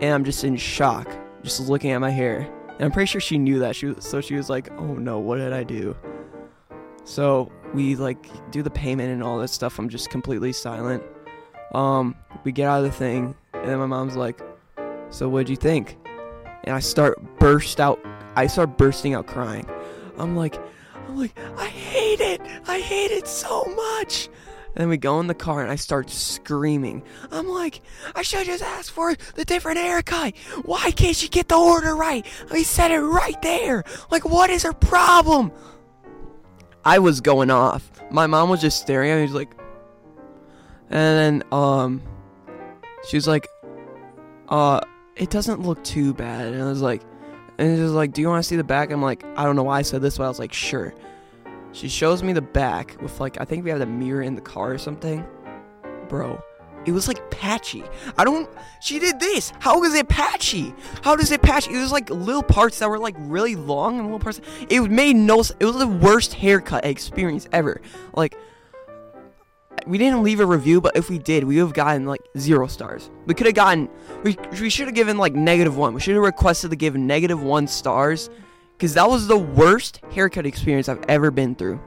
and 0.00 0.14
I'm 0.14 0.22
just 0.22 0.44
in 0.44 0.56
shock, 0.56 1.08
just 1.42 1.60
looking 1.60 1.92
at 1.92 1.98
my 1.98 2.10
hair. 2.10 2.40
And 2.68 2.82
I'm 2.82 2.90
pretty 2.90 3.06
sure 3.06 3.20
she 3.20 3.38
knew 3.38 3.58
that. 3.60 3.74
She 3.74 3.86
was, 3.86 4.04
so 4.04 4.20
she 4.20 4.34
was 4.34 4.50
like, 4.50 4.70
"Oh 4.72 4.94
no, 4.94 5.18
what 5.18 5.36
did 5.36 5.52
I 5.52 5.64
do?" 5.64 5.96
So 7.04 7.50
we 7.72 7.96
like 7.96 8.26
do 8.50 8.62
the 8.62 8.70
payment 8.70 9.10
and 9.10 9.22
all 9.22 9.38
that 9.38 9.48
stuff. 9.48 9.78
I'm 9.78 9.88
just 9.88 10.10
completely 10.10 10.52
silent. 10.52 11.02
Um, 11.72 12.16
we 12.44 12.52
get 12.52 12.68
out 12.68 12.84
of 12.84 12.90
the 12.90 12.96
thing, 12.96 13.34
and 13.54 13.68
then 13.68 13.78
my 13.78 13.86
mom's 13.86 14.16
like, 14.16 14.40
"So 15.10 15.28
what'd 15.28 15.48
you 15.48 15.56
think?" 15.56 15.96
And 16.64 16.74
I 16.74 16.80
start 16.80 17.18
burst 17.38 17.80
out. 17.80 17.98
I 18.36 18.46
start 18.46 18.76
bursting 18.76 19.14
out 19.14 19.26
crying. 19.26 19.68
I'm 20.18 20.36
like, 20.36 20.58
I'm 21.08 21.16
like, 21.16 21.38
I 21.56 21.66
hate 21.66 22.20
it. 22.20 22.40
I 22.66 22.78
hate 22.78 23.10
it 23.10 23.26
so 23.26 23.64
much. 23.64 24.28
And 24.74 24.82
then 24.82 24.88
we 24.88 24.96
go 24.96 25.20
in 25.20 25.26
the 25.26 25.34
car 25.34 25.62
and 25.62 25.70
I 25.70 25.76
start 25.76 26.08
screaming. 26.08 27.02
I'm 27.30 27.46
like, 27.46 27.82
I 28.14 28.22
should 28.22 28.46
just 28.46 28.62
ask 28.62 28.90
for 28.90 29.14
the 29.34 29.44
different 29.44 29.78
haircut. 29.78 30.36
Why 30.64 30.90
can't 30.92 31.14
she 31.14 31.28
get 31.28 31.48
the 31.48 31.56
order 31.56 31.94
right? 31.94 32.26
We 32.50 32.62
said 32.62 32.90
it 32.90 33.00
right 33.00 33.40
there. 33.42 33.84
Like, 34.10 34.24
what 34.24 34.48
is 34.48 34.62
her 34.62 34.72
problem? 34.72 35.52
I 36.84 37.00
was 37.00 37.20
going 37.20 37.50
off. 37.50 37.90
My 38.10 38.26
mom 38.26 38.48
was 38.48 38.60
just 38.62 38.80
staring 38.80 39.10
at 39.10 39.20
me. 39.20 39.26
She's 39.26 39.34
like, 39.34 39.54
and 40.88 41.42
then, 41.42 41.52
um, 41.52 42.02
she 43.08 43.16
was 43.16 43.28
like, 43.28 43.48
uh, 44.48 44.80
it 45.16 45.30
doesn't 45.30 45.60
look 45.60 45.82
too 45.84 46.14
bad. 46.14 46.48
And 46.48 46.62
I 46.62 46.66
was 46.66 46.82
like, 46.82 47.02
and 47.58 47.76
she 47.76 47.82
was 47.82 47.92
like, 47.92 48.12
do 48.12 48.20
you 48.20 48.28
want 48.28 48.42
to 48.42 48.48
see 48.48 48.56
the 48.56 48.64
back? 48.64 48.90
I'm 48.90 49.02
like, 49.02 49.22
I 49.36 49.44
don't 49.44 49.56
know 49.56 49.62
why 49.62 49.78
I 49.78 49.82
said 49.82 50.02
this, 50.02 50.18
but 50.18 50.24
I 50.24 50.28
was 50.28 50.38
like, 50.38 50.52
sure. 50.52 50.94
She 51.72 51.88
shows 51.88 52.22
me 52.22 52.32
the 52.32 52.42
back 52.42 52.96
with 53.00 53.18
like 53.18 53.40
I 53.40 53.44
think 53.44 53.64
we 53.64 53.70
have 53.70 53.78
the 53.78 53.86
mirror 53.86 54.22
in 54.22 54.34
the 54.34 54.40
car 54.40 54.72
or 54.72 54.78
something. 54.78 55.24
Bro, 56.08 56.42
it 56.84 56.92
was 56.92 57.08
like 57.08 57.30
patchy. 57.30 57.82
I 58.18 58.24
don't 58.24 58.48
she 58.80 58.98
did 58.98 59.18
this. 59.18 59.52
How 59.58 59.80
was 59.80 59.94
it 59.94 60.08
patchy? 60.08 60.74
How 61.02 61.16
does 61.16 61.30
it 61.30 61.40
patch? 61.40 61.68
It 61.68 61.76
was 61.76 61.90
like 61.90 62.10
little 62.10 62.42
parts 62.42 62.78
that 62.80 62.90
were 62.90 62.98
like 62.98 63.14
really 63.18 63.56
long 63.56 63.98
and 63.98 64.04
little 64.04 64.18
parts. 64.18 64.40
It 64.68 64.82
made 64.90 65.16
no 65.16 65.40
it 65.40 65.64
was 65.64 65.78
the 65.78 65.86
worst 65.86 66.34
haircut 66.34 66.84
experience 66.84 67.48
ever. 67.52 67.80
Like 68.14 68.36
we 69.86 69.96
didn't 69.98 70.22
leave 70.22 70.40
a 70.40 70.46
review, 70.46 70.80
but 70.80 70.96
if 70.96 71.08
we 71.08 71.18
did, 71.18 71.44
we 71.44 71.56
would 71.56 71.62
have 71.68 71.74
gotten 71.74 72.04
like 72.04 72.20
zero 72.36 72.66
stars. 72.66 73.10
We 73.24 73.34
could 73.34 73.46
have 73.46 73.54
gotten 73.54 73.88
we 74.22 74.36
we 74.60 74.68
should 74.68 74.86
have 74.86 74.94
given 74.94 75.16
like 75.16 75.34
negative 75.34 75.76
one. 75.76 75.94
We 75.94 76.00
should 76.00 76.14
have 76.14 76.22
requested 76.22 76.70
to 76.70 76.76
give 76.76 76.96
negative 76.96 77.42
one 77.42 77.66
stars 77.66 78.28
because 78.76 78.94
that 78.94 79.08
was 79.08 79.26
the 79.26 79.38
worst 79.38 80.00
haircut 80.12 80.46
experience 80.46 80.88
I've 80.88 81.04
ever 81.08 81.30
been 81.30 81.54
through. 81.54 81.80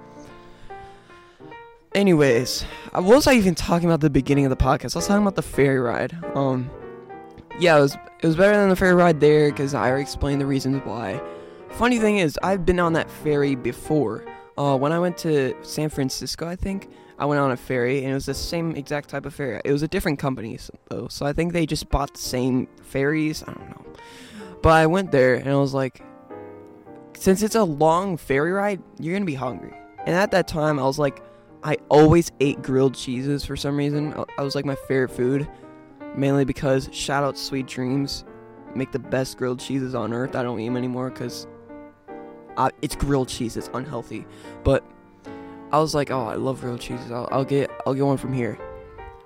Anyways, 1.94 2.65
uh, 2.94 3.01
what 3.01 3.15
was 3.15 3.27
I 3.27 3.34
even 3.34 3.56
talking 3.56 3.88
about 3.88 4.01
the 4.01 4.10
beginning 4.10 4.46
of 4.46 4.50
the 4.50 4.58
podcast? 4.58 4.96
I 4.96 5.00
was 5.00 5.08
talking 5.08 5.24
about 5.24 5.36
the 5.36 5.42
ferry 5.42 5.80
ride. 5.80 6.13
Um, 6.36 6.70
yeah, 7.58 7.77
it 7.77 7.82
was 7.82 7.96
it 8.20 8.27
was 8.27 8.36
better 8.36 8.58
than 8.58 8.70
the 8.70 8.75
ferry 8.75 8.94
ride 8.94 9.20
there 9.20 9.50
because 9.50 9.74
I 9.74 9.96
explained 9.98 10.42
the 10.42 10.46
reasons 10.46 10.82
why. 10.84 11.22
Funny 11.70 12.00
thing 12.00 12.18
is, 12.18 12.38
I've 12.44 12.65
been 12.65 12.80
on 12.80 12.94
that 12.94 13.10
ferry 13.10 13.56
before. 13.56 14.25
Uh, 14.58 14.77
when 14.77 14.92
I 14.92 15.00
went 15.00 15.18
to 15.20 15.56
San 15.63 15.89
Francisco, 15.89 16.48
I 16.48 16.56
think 16.56 16.89
I 17.18 17.25
went 17.25 17.39
on 17.39 17.51
a 17.51 17.58
ferry, 17.58 18.00
and 18.04 18.12
it 18.12 18.13
was 18.13 18.25
the 18.25 18.34
same 18.34 18.75
exact 18.75 19.10
type 19.10 19.25
of 19.25 19.34
ferry. 19.34 19.62
It 19.63 19.72
was 19.72 19.84
a 19.84 19.88
different 19.88 20.20
company, 20.20 20.58
though, 20.89 21.08
so 21.10 21.25
I 21.25 21.34
think 21.34 21.54
they 21.54 21.65
just 21.65 21.89
bought 21.89 22.13
the 22.13 22.22
same 22.22 22.68
ferries. 22.82 23.44
I 23.44 23.54
don't 23.54 23.70
know, 23.70 23.86
but 24.62 24.70
I 24.70 24.86
went 24.88 25.12
there, 25.12 25.36
and 25.36 25.50
I 25.50 25.56
was 25.56 25.74
like, 25.74 26.01
since 27.25 27.41
it's 27.41 27.55
a 27.55 27.63
long 27.63 28.17
ferry 28.17 28.51
ride, 28.51 28.79
you're 29.00 29.15
gonna 29.15 29.25
be 29.25 29.34
hungry. 29.34 29.74
And 30.05 30.15
at 30.15 30.29
that 30.29 30.48
time, 30.48 30.77
I 30.77 30.84
was 30.84 31.00
like, 31.00 31.24
I 31.63 31.75
always 31.89 32.32
ate 32.39 32.62
grilled 32.62 32.94
cheeses 32.94 33.44
for 33.44 33.55
some 33.55 33.75
reason. 33.75 34.13
I 34.38 34.44
was 34.44 34.53
like 34.53 34.63
my 34.63 34.75
favorite 34.88 35.10
food. 35.10 35.48
mainly 36.15 36.46
because 36.46 36.88
shout 36.91 37.24
out 37.24 37.36
Sweet 37.36 37.65
Dreams, 37.65 38.25
make 38.75 38.91
the 38.91 39.00
best 39.00 39.39
grilled 39.39 39.60
cheeses 39.60 39.96
on 39.96 40.13
earth. 40.13 40.36
I 40.36 40.44
don't 40.44 40.60
eat 40.60 40.67
them 40.67 40.77
anymore 40.77 41.10
because 41.10 41.48
it's 42.84 42.96
grilled 42.96 43.27
cheese. 43.27 43.58
It's 43.58 43.72
unhealthy, 43.74 44.27
but 44.63 44.86
I 45.72 45.79
was 45.79 45.96
like, 45.96 46.12
oh, 46.12 46.27
I 46.27 46.36
love 46.36 46.62
grilled 46.62 46.79
cheeses. 46.79 47.12
I'll, 47.12 47.27
I'll 47.32 47.44
get 47.44 47.72
I'll 47.88 47.96
get 47.96 48.05
one 48.05 48.17
from 48.17 48.34
here. 48.34 48.55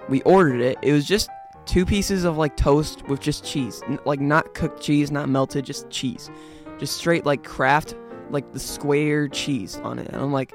We 0.07 0.21
ordered 0.21 0.61
it. 0.61 0.77
It 0.81 0.93
was 0.93 1.05
just 1.05 1.29
two 1.65 1.85
pieces 1.85 2.23
of 2.23 2.37
like 2.37 2.55
toast 2.55 3.05
with 3.09 3.19
just 3.19 3.43
cheese, 3.43 3.81
like 4.05 4.21
not 4.21 4.53
cooked 4.53 4.81
cheese, 4.81 5.11
not 5.11 5.27
melted, 5.27 5.65
just 5.65 5.89
cheese, 5.89 6.31
just 6.79 6.97
straight 6.97 7.25
like 7.25 7.43
Kraft, 7.43 7.95
like 8.29 8.51
the 8.53 8.59
square 8.59 9.27
cheese 9.27 9.77
on 9.77 9.99
it. 9.99 10.07
And 10.07 10.21
I'm 10.21 10.33
like, 10.33 10.53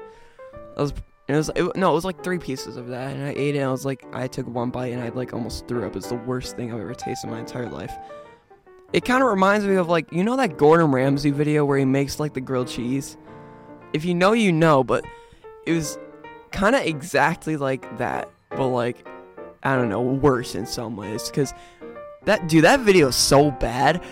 I 0.77 0.81
was. 0.81 0.93
It 1.27 1.33
was 1.33 1.49
it, 1.55 1.75
no, 1.75 1.89
it 1.89 1.95
was 1.95 2.05
like 2.05 2.23
three 2.23 2.37
pieces 2.37 2.77
of 2.77 2.89
that, 2.89 3.15
and 3.15 3.25
I 3.25 3.31
ate 3.31 3.55
it. 3.55 3.57
and 3.57 3.67
I 3.67 3.71
was 3.71 3.83
like, 3.83 4.05
I 4.13 4.27
took 4.27 4.45
one 4.45 4.69
bite, 4.69 4.93
and 4.93 5.01
I 5.01 5.09
like 5.09 5.33
almost 5.33 5.67
threw 5.67 5.83
up. 5.83 5.95
It's 5.95 6.09
the 6.09 6.15
worst 6.17 6.55
thing 6.55 6.71
I've 6.71 6.79
ever 6.79 6.93
tasted 6.93 7.25
in 7.25 7.33
my 7.33 7.39
entire 7.39 7.67
life. 7.67 7.91
It 8.93 9.05
kind 9.05 9.23
of 9.23 9.29
reminds 9.29 9.65
me 9.65 9.73
of 9.73 9.89
like 9.89 10.11
you 10.11 10.23
know 10.23 10.35
that 10.37 10.57
Gordon 10.57 10.91
Ramsay 10.91 11.31
video 11.31 11.65
where 11.65 11.79
he 11.79 11.85
makes 11.85 12.19
like 12.19 12.35
the 12.35 12.41
grilled 12.41 12.67
cheese. 12.67 13.17
If 13.91 14.05
you 14.05 14.13
know, 14.13 14.33
you 14.33 14.51
know, 14.51 14.83
but 14.83 15.03
it 15.65 15.73
was 15.73 15.97
kind 16.51 16.75
of 16.75 16.85
exactly 16.85 17.57
like 17.57 17.97
that, 17.97 18.29
but 18.51 18.67
like 18.67 19.07
I 19.63 19.75
don't 19.75 19.89
know, 19.89 20.01
worse 20.01 20.53
in 20.53 20.67
some 20.67 20.95
ways. 20.95 21.31
Cause 21.31 21.55
that 22.25 22.47
dude, 22.47 22.63
that 22.65 22.81
video 22.81 23.07
is 23.07 23.15
so 23.15 23.49
bad. 23.51 24.03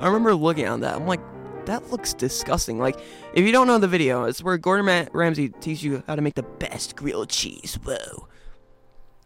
I 0.00 0.06
remember 0.06 0.34
looking 0.34 0.64
at 0.64 0.80
that. 0.80 0.96
I'm 0.96 1.06
like, 1.06 1.20
that 1.66 1.90
looks 1.90 2.14
disgusting. 2.14 2.78
Like, 2.78 2.98
if 3.34 3.44
you 3.44 3.52
don't 3.52 3.66
know 3.66 3.78
the 3.78 3.88
video, 3.88 4.24
it's 4.24 4.42
where 4.42 4.56
Gordon 4.56 5.08
Ramsay 5.12 5.48
teaches 5.48 5.82
you 5.82 6.02
how 6.06 6.16
to 6.16 6.22
make 6.22 6.34
the 6.34 6.42
best 6.42 6.96
grilled 6.96 7.28
cheese. 7.28 7.78
Whoa. 7.82 8.28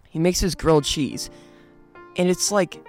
He 0.08 0.18
makes 0.18 0.40
his 0.40 0.54
grilled 0.54 0.84
cheese, 0.84 1.30
and 2.16 2.28
it's 2.28 2.50
like 2.50 2.84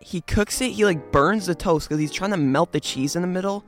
he 0.00 0.22
cooks 0.22 0.60
it. 0.60 0.72
He 0.72 0.84
like 0.84 1.12
burns 1.12 1.46
the 1.46 1.54
toast 1.54 1.88
because 1.88 2.00
he's 2.00 2.12
trying 2.12 2.30
to 2.30 2.36
melt 2.36 2.72
the 2.72 2.80
cheese 2.80 3.14
in 3.14 3.22
the 3.22 3.28
middle. 3.28 3.64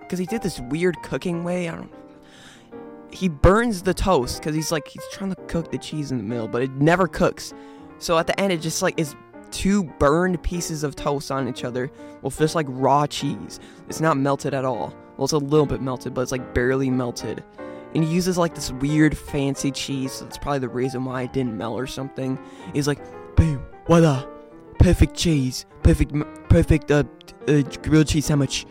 Because 0.00 0.18
he 0.18 0.26
did 0.26 0.42
this 0.42 0.60
weird 0.60 1.02
cooking 1.02 1.44
way. 1.44 1.68
I 1.68 1.74
don't. 1.74 1.92
He 3.10 3.28
burns 3.28 3.82
the 3.82 3.92
toast 3.92 4.38
because 4.38 4.54
he's 4.54 4.72
like 4.72 4.88
he's 4.88 5.02
trying 5.12 5.34
to 5.34 5.42
cook 5.46 5.70
the 5.70 5.78
cheese 5.78 6.10
in 6.10 6.18
the 6.18 6.24
middle, 6.24 6.48
but 6.48 6.62
it 6.62 6.70
never 6.72 7.06
cooks. 7.06 7.52
So 7.98 8.16
at 8.16 8.26
the 8.26 8.38
end, 8.40 8.52
it 8.52 8.60
just 8.60 8.80
like 8.80 8.98
is 8.98 9.14
two 9.52 9.84
burned 9.98 10.42
pieces 10.42 10.82
of 10.82 10.96
toast 10.96 11.30
on 11.30 11.48
each 11.48 11.64
other 11.64 11.90
with 12.22 12.38
just 12.38 12.54
like 12.54 12.66
raw 12.68 13.06
cheese. 13.06 13.60
It's 13.88 14.00
not 14.00 14.16
melted 14.16 14.54
at 14.54 14.64
all. 14.64 14.94
Well, 15.16 15.24
it's 15.24 15.32
a 15.32 15.38
little 15.38 15.66
bit 15.66 15.80
melted, 15.80 16.14
but 16.14 16.22
it's 16.22 16.32
like 16.32 16.54
barely 16.54 16.90
melted. 16.90 17.44
And 17.94 18.02
he 18.02 18.12
uses 18.12 18.38
like 18.38 18.54
this 18.54 18.72
weird 18.72 19.16
fancy 19.16 19.70
cheese. 19.70 20.12
So 20.12 20.24
that's 20.24 20.38
probably 20.38 20.60
the 20.60 20.68
reason 20.68 21.04
why 21.04 21.22
it 21.22 21.32
didn't 21.32 21.56
melt 21.56 21.78
or 21.78 21.86
something. 21.86 22.38
He's 22.72 22.88
like, 22.88 22.98
boom, 23.36 23.64
voila, 23.86 24.26
perfect 24.78 25.14
cheese, 25.14 25.66
perfect, 25.82 26.14
perfect 26.48 26.90
uh, 26.90 27.04
uh, 27.46 27.62
grilled 27.82 28.08
cheese 28.08 28.26
sandwich. 28.26 28.66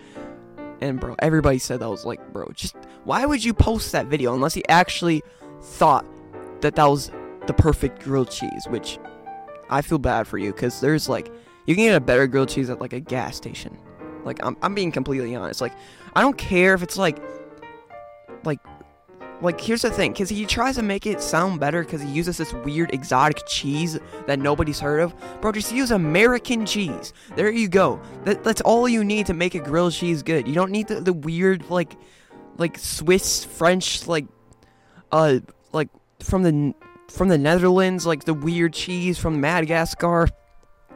And 0.81 1.00
bro, 1.00 1.15
everybody 1.19 1.59
said 1.59 1.79
that 1.79 1.89
was 1.89 2.05
like, 2.05 2.33
bro, 2.33 2.50
just 2.55 2.75
why 3.03 3.25
would 3.25 3.43
you 3.43 3.53
post 3.53 3.91
that 3.91 4.07
video 4.07 4.33
unless 4.33 4.55
he 4.55 4.67
actually 4.67 5.21
thought 5.61 6.05
that 6.61 6.75
that 6.75 6.85
was 6.85 7.11
the 7.45 7.53
perfect 7.53 8.01
grilled 8.03 8.31
cheese, 8.31 8.65
which 8.69 8.97
I 9.72 9.82
feel 9.82 9.98
bad 9.98 10.28
for 10.28 10.38
you 10.38 10.51
because 10.51 10.80
there's 10.82 11.10
like 11.10 11.32
you 11.66 11.75
can 11.75 11.86
get 11.86 11.96
a 11.96 12.01
better 12.01 12.28
grilled 12.28 12.50
cheese 12.50 12.70
at 12.70 12.80
like 12.82 12.94
a 12.94 13.00
gas 13.00 13.36
station. 13.36 13.78
Like 14.24 14.44
I'm 14.46 14.58
I'm 14.62 14.75
being 14.75 14.92
completely 14.92 15.36
honest. 15.36 15.62
Like 15.62 15.74
I 16.16 16.22
don't 16.22 16.38
care 16.38 16.74
if 16.74 16.84
it's 16.84 16.98
like 16.98 17.18
like 18.44 18.60
like 19.42 19.60
here's 19.60 19.82
the 19.82 19.90
thing 19.90 20.12
because 20.12 20.30
he 20.30 20.46
tries 20.46 20.75
to 20.75 20.82
make 20.82 21.06
it 21.06 21.22
sound 21.22 21.60
better 21.60 21.84
because 21.84 22.01
he 22.01 22.10
uses 22.10 22.38
this 22.38 22.54
weird 22.54 22.94
exotic 22.94 23.42
cheese 23.48 24.00
that 24.28 24.40
nobody's 24.40 24.80
heard 24.80 25.00
of 25.00 25.16
bro 25.42 25.51
just 25.51 25.74
use 25.74 25.92
american 25.92 26.66
cheese 26.66 27.13
there 27.36 27.50
you 27.50 27.68
go 27.68 28.00
that, 28.24 28.44
that's 28.44 28.62
all 28.62 28.88
you 28.88 29.04
need 29.04 29.25
to 29.25 29.34
make 29.34 29.56
a 29.56 29.60
grilled 29.60 29.94
cheese 29.94 30.22
good 30.22 30.48
you 30.48 30.54
don't 30.54 30.72
need 30.72 30.88
the, 30.88 31.01
the 31.01 31.13
weird 31.13 31.68
like 31.70 31.98
like 32.58 32.78
swiss 32.78 33.44
french 33.44 34.08
like 34.08 34.25
uh 35.12 35.40
like 35.72 35.90
from 36.20 36.44
the 36.44 36.74
from 37.12 37.27
the 37.27 37.38
Netherlands, 37.38 38.06
like 38.06 38.24
the 38.24 38.34
weird 38.34 38.74
cheese 38.74 39.18
from 39.18 39.41
Madagascar 39.41 40.27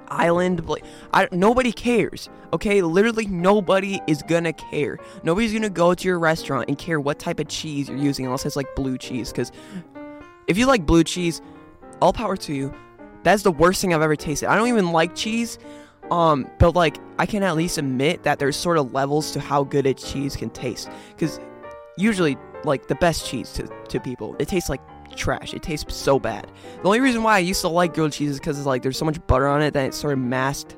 island. 0.08 0.68
Like, 0.68 0.86
I, 1.14 1.28
nobody 1.32 1.72
cares. 1.72 2.30
Okay, 2.54 2.82
literally 2.82 3.26
nobody 3.26 4.00
is 4.08 4.24
gonna 4.24 4.54
care. 4.54 4.98
Nobody's 5.24 5.54
gonna 5.54 5.70
go 5.70 5.94
to 5.94 6.08
your 6.08 6.20
restaurant 6.20 6.70
and 6.70 6.78
care 6.78 7.00
what 7.00 7.20
type 7.20 7.40
of 7.40 7.48
cheese 7.48 7.90
you're 7.90 7.98
using 7.98 8.26
unless 8.26 8.46
it's 8.46 8.56
like 8.56 8.68
blue 8.76 8.98
cheese. 8.98 9.32
Because 9.32 9.52
if 10.48 10.58
you 10.58 10.66
like 10.66 10.86
blue 10.86 11.04
cheese, 11.04 11.42
all 12.02 12.14
power 12.14 12.38
to 12.38 12.54
you. 12.54 12.74
That's 13.24 13.44
the 13.44 13.52
worst 13.52 13.82
thing 13.82 13.94
I've 13.94 14.02
ever 14.02 14.16
tasted. 14.16 14.50
I 14.50 14.56
don't 14.56 14.68
even 14.68 14.92
like 14.92 15.16
cheese. 15.16 15.58
Um, 16.12 16.48
but 16.60 16.76
like 16.76 16.98
I 17.18 17.26
can 17.26 17.42
at 17.42 17.56
least 17.56 17.78
admit 17.78 18.24
that 18.24 18.38
there's 18.38 18.56
sort 18.56 18.78
of 18.78 18.94
levels 18.94 19.32
to 19.32 19.40
how 19.40 19.64
good 19.64 19.88
a 19.88 19.94
cheese 19.94 20.36
can 20.36 20.52
taste. 20.52 20.90
Because 21.10 21.40
usually, 21.98 22.38
like 22.64 22.88
the 22.88 22.96
best 22.96 23.28
cheese 23.28 23.52
to, 23.54 23.68
to 23.90 24.00
people, 24.00 24.36
it 24.40 24.48
tastes 24.48 24.70
like 24.70 24.82
trash. 25.16 25.54
It 25.54 25.64
tastes 25.64 25.96
so 25.96 26.20
bad. 26.20 26.52
The 26.82 26.88
only 26.88 27.00
reason 27.00 27.24
why 27.24 27.36
I 27.36 27.40
used 27.40 27.62
to 27.62 27.68
like 27.68 27.94
grilled 27.94 28.14
cheese 28.14 28.32
is 28.32 28.40
because 28.40 28.58
it's 28.58 28.68
like 28.68 28.82
there's 28.82 28.98
so 28.98 29.06
much 29.06 29.26
butter 29.28 29.48
on 29.48 29.62
it 29.62 29.74
that 29.74 29.86
it 29.88 29.94
sort 29.94 30.14
of 30.14 30.20
masked 30.20 30.76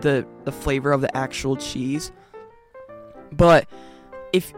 the 0.00 0.26
the 0.44 0.52
flavor 0.52 0.92
of 0.92 1.00
the 1.00 1.16
actual 1.16 1.56
cheese. 1.56 2.12
But 3.32 3.68
if 4.32 4.52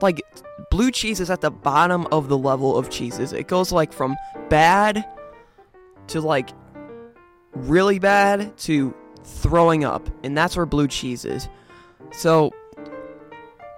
like 0.00 0.22
blue 0.70 0.90
cheese 0.90 1.20
is 1.20 1.30
at 1.30 1.40
the 1.40 1.50
bottom 1.50 2.06
of 2.12 2.28
the 2.28 2.38
level 2.38 2.76
of 2.76 2.90
cheeses. 2.90 3.32
It 3.32 3.48
goes 3.48 3.72
like 3.72 3.92
from 3.92 4.16
bad 4.48 5.04
to 6.08 6.20
like 6.20 6.50
really 7.52 7.98
bad 7.98 8.56
to 8.58 8.94
throwing 9.24 9.84
up, 9.84 10.08
and 10.22 10.36
that's 10.36 10.56
where 10.56 10.66
blue 10.66 10.88
cheese 10.88 11.24
is. 11.24 11.48
So 12.12 12.52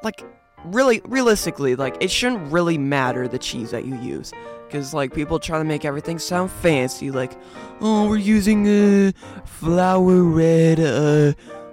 like 0.03 0.25
really 0.67 1.01
realistically 1.05 1.75
like 1.75 1.97
it 2.01 2.11
shouldn't 2.11 2.53
really 2.53 2.77
matter 2.77 3.27
the 3.27 3.39
cheese 3.39 3.71
that 3.71 3.85
you 3.85 3.97
use 3.97 4.33
because 4.71 4.95
like 4.95 5.13
people 5.13 5.39
try 5.39 5.59
to 5.59 5.65
make 5.65 5.85
everything 5.85 6.19
sound 6.19 6.51
fancy 6.51 7.11
like 7.11 7.33
oh 7.81 8.09
we're 8.09 8.17
using 8.17 8.67
a 8.67 9.13
flower 9.45 10.23
red 10.23 10.79
uh 10.79 11.33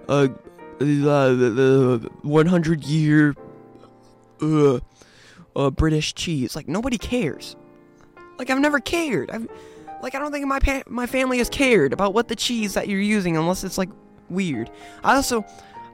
uh, 0.10 0.28
uh, 0.80 1.98
100 2.22 2.84
year 2.84 3.36
uh, 4.42 4.80
uh 5.56 5.70
british 5.72 6.14
cheese. 6.14 6.56
Like 6.56 6.68
nobody 6.68 6.98
cares. 6.98 7.56
Like 8.38 8.50
i've 8.50 8.60
never 8.60 8.80
cared. 8.80 9.30
I've 9.32 9.48
like 10.02 10.14
i 10.14 10.20
don't 10.20 10.32
think 10.32 10.46
my 10.46 10.60
pa- 10.60 10.84
my 10.88 11.08
family 11.08 11.40
has 11.40 11.50
cared 11.50 11.92
about 11.92 12.14
what 12.14 12.28
the 12.28 12.36
cheese 12.36 12.76
that 12.76 12.88
you're 12.88 13.02
using 13.02 13.36
unless 13.38 13.64
it's 13.64 13.78
like 13.78 13.90
weird. 14.30 14.70
I 15.04 15.16
also 15.16 15.46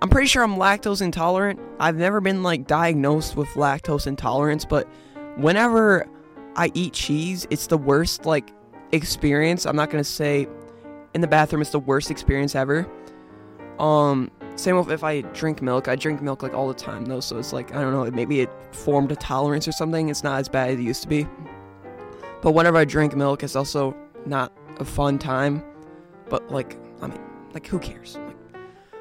I'm 0.02 0.10
pretty 0.10 0.28
sure 0.28 0.44
I'm 0.44 0.56
lactose 0.56 1.02
intolerant. 1.02 1.60
I've 1.80 1.96
never 1.96 2.20
been 2.20 2.44
like 2.44 2.68
diagnosed 2.68 3.38
with 3.38 3.48
lactose 3.50 4.06
intolerance, 4.06 4.66
but 4.66 4.88
whenever 5.38 6.08
I 6.56 6.72
eat 6.74 6.94
cheese, 6.94 7.48
it's 7.50 7.68
the 7.68 7.78
worst 7.78 8.26
like 8.26 8.52
experience. 8.92 9.66
I'm 9.66 9.76
not 9.76 9.90
gonna 9.90 10.04
say 10.04 10.48
in 11.14 11.22
the 11.22 11.28
bathroom 11.28 11.62
it's 11.62 11.72
the 11.72 11.80
worst 11.80 12.12
experience 12.12 12.56
ever. 12.56 12.88
Um, 13.80 14.30
same 14.56 14.78
with 14.78 14.92
if 14.92 15.04
I 15.04 15.22
drink 15.22 15.62
milk. 15.62 15.88
I 15.88 15.96
drink 15.96 16.22
milk 16.22 16.44
like 16.44 16.54
all 16.54 16.68
the 16.68 16.74
time 16.74 17.06
though, 17.06 17.20
so 17.20 17.38
it's 17.38 17.54
like 17.54 17.74
I 17.74 17.82
don't 17.82 17.92
know, 17.92 18.10
maybe 18.12 18.42
it 18.42 18.50
formed 18.72 19.12
a 19.12 19.16
tolerance 19.16 19.68
or 19.68 19.72
something. 19.72 20.10
It's 20.10 20.24
not 20.24 20.40
as 20.40 20.50
bad 20.50 20.70
as 20.70 20.80
it 20.80 20.84
used 20.84 21.02
to 21.04 21.08
be. 21.08 21.28
But 22.42 22.52
whenever 22.52 22.78
I 22.78 22.86
drink 22.86 23.16
milk, 23.16 23.42
it's 23.42 23.56
also 23.56 23.96
not 24.26 24.52
a 24.80 24.86
fun 24.86 25.18
time. 25.18 25.64
But 26.30 26.52
like, 26.52 26.78
I 27.02 27.08
mean, 27.08 27.20
like 27.54 27.66
who 27.66 27.80
cares? 27.80 28.18
Like, 28.18 28.36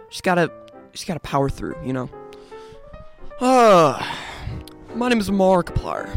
just 0.08 0.22
gotta 0.22 0.50
just 0.92 1.06
gotta 1.06 1.20
power 1.20 1.50
through, 1.50 1.76
you 1.84 1.92
know. 1.92 2.08
Uh, 3.40 4.02
my 4.94 5.08
name 5.08 5.18
is 5.18 5.28
Markiplier. 5.28 6.14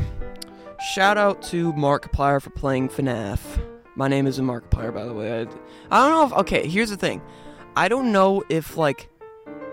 Shout 0.85 1.17
out 1.17 1.41
to 1.43 1.73
Markiplier 1.73 2.39
for 2.39 2.51
playing 2.51 2.89
FNAF. 2.89 3.39
My 3.95 4.07
name 4.07 4.27
isn't 4.27 4.45
Markiplier, 4.45 4.93
by 4.93 5.03
the 5.05 5.13
way. 5.13 5.31
I, 5.31 5.41
I 5.89 6.07
don't 6.07 6.11
know 6.11 6.25
if 6.25 6.33
okay. 6.41 6.67
Here's 6.67 6.91
the 6.91 6.97
thing. 6.97 7.23
I 7.75 7.87
don't 7.87 8.11
know 8.11 8.43
if 8.49 8.77
like 8.77 9.09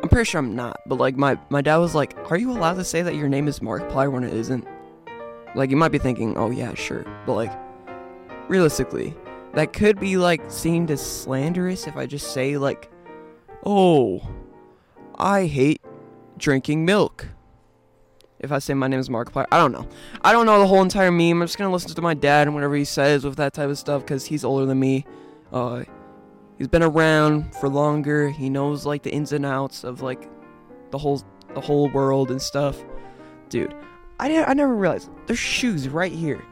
I'm 0.02 0.09
pretty 0.09 0.25
sure 0.25 0.38
I'm 0.38 0.57
not, 0.57 0.81
but 0.87 0.95
like 0.95 1.16
my 1.16 1.38
my 1.50 1.61
dad 1.61 1.76
was 1.76 1.95
like, 1.95 2.16
"Are 2.31 2.38
you 2.38 2.50
allowed 2.50 2.75
to 2.75 2.85
say 2.85 3.02
that 3.02 3.14
your 3.14 3.28
name 3.28 3.47
is 3.47 3.59
Markiplier 3.59 4.11
when 4.11 4.25
it 4.25 4.33
isn't?" 4.33 4.66
Like 5.54 5.69
you 5.69 5.76
might 5.76 5.92
be 5.92 5.99
thinking, 5.99 6.38
"Oh 6.38 6.50
yeah, 6.50 6.73
sure," 6.73 7.04
but 7.26 7.35
like 7.35 7.52
realistically, 8.49 9.14
that 9.52 9.75
could 9.75 10.00
be 10.00 10.16
like 10.16 10.50
seen 10.50 10.90
as 10.90 11.04
slanderous 11.04 11.87
if 11.87 11.95
I 11.95 12.07
just 12.07 12.33
say 12.33 12.57
like, 12.57 12.90
"Oh, 13.66 14.26
I 15.16 15.45
hate 15.45 15.83
drinking 16.38 16.87
milk. 16.87 17.28
If 18.42 18.50
I 18.50 18.58
say 18.58 18.75
my 18.75 18.88
name 18.88 18.99
is 18.99 19.08
Markiplier, 19.08 19.46
I 19.52 19.58
don't 19.58 19.72
know. 19.72 19.88
I 20.22 20.32
don't 20.32 20.46
know 20.46 20.58
the 20.58 20.66
whole 20.66 20.82
entire 20.82 21.12
meme. 21.12 21.40
I'm 21.40 21.46
just 21.46 21.56
gonna 21.56 21.72
listen 21.72 21.94
to 21.94 22.02
my 22.02 22.14
dad 22.14 22.49
and 22.49 22.54
whatever 22.54 22.75
he 22.75 22.84
says 22.84 23.25
with 23.25 23.37
that 23.37 23.52
type 23.52 23.70
of 23.70 23.78
stuff 23.78 24.02
because 24.02 24.26
he's 24.26 24.44
older 24.44 24.66
than 24.66 24.80
me. 24.80 25.06
Uh, 25.52 25.84
he's 26.58 26.68
been 26.68 26.82
around 26.82 27.54
for 27.56 27.68
longer. 27.68 28.30
He 28.30 28.50
knows 28.50 28.84
like 28.84 29.02
the 29.02 29.12
ins 29.12 29.32
and 29.32 29.46
outs 29.46 29.84
of 29.84 30.02
like 30.02 30.28
the 30.90 30.99
whole 30.99 31.22
the 31.54 31.61
whole 31.61 31.88
world 31.90 32.30
and 32.30 32.42
stuff. 32.42 32.82
Dude, 33.49 33.75
I 34.18 34.28
didn't, 34.28 34.49
I 34.49 34.54
never 34.54 34.75
realized 34.75 35.11
there's 35.26 35.38
shoes 35.38 35.88
right 35.88 36.12
here. 36.12 36.44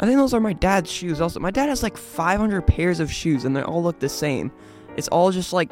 I 0.00 0.06
think 0.06 0.16
those 0.16 0.32
are 0.32 0.40
my 0.40 0.54
dad's 0.54 0.90
shoes. 0.90 1.20
Also, 1.20 1.40
my 1.40 1.50
dad 1.50 1.68
has 1.68 1.82
like 1.82 1.96
500 1.96 2.62
pairs 2.62 3.00
of 3.00 3.12
shoes, 3.12 3.44
and 3.44 3.54
they 3.54 3.62
all 3.62 3.82
look 3.82 3.98
the 3.98 4.08
same. 4.08 4.50
It's 4.96 5.08
all 5.08 5.30
just 5.30 5.52
like, 5.52 5.70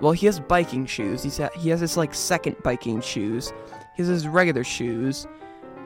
well, 0.00 0.12
he 0.12 0.26
has 0.26 0.38
biking 0.38 0.86
shoes. 0.86 1.24
He's 1.24 1.38
ha- 1.38 1.50
he 1.58 1.70
has 1.70 1.80
his 1.80 1.96
like 1.96 2.14
second 2.14 2.56
biking 2.62 3.00
shoes. 3.00 3.52
He 3.96 4.02
has 4.02 4.08
his 4.08 4.28
regular 4.28 4.62
shoes. 4.62 5.26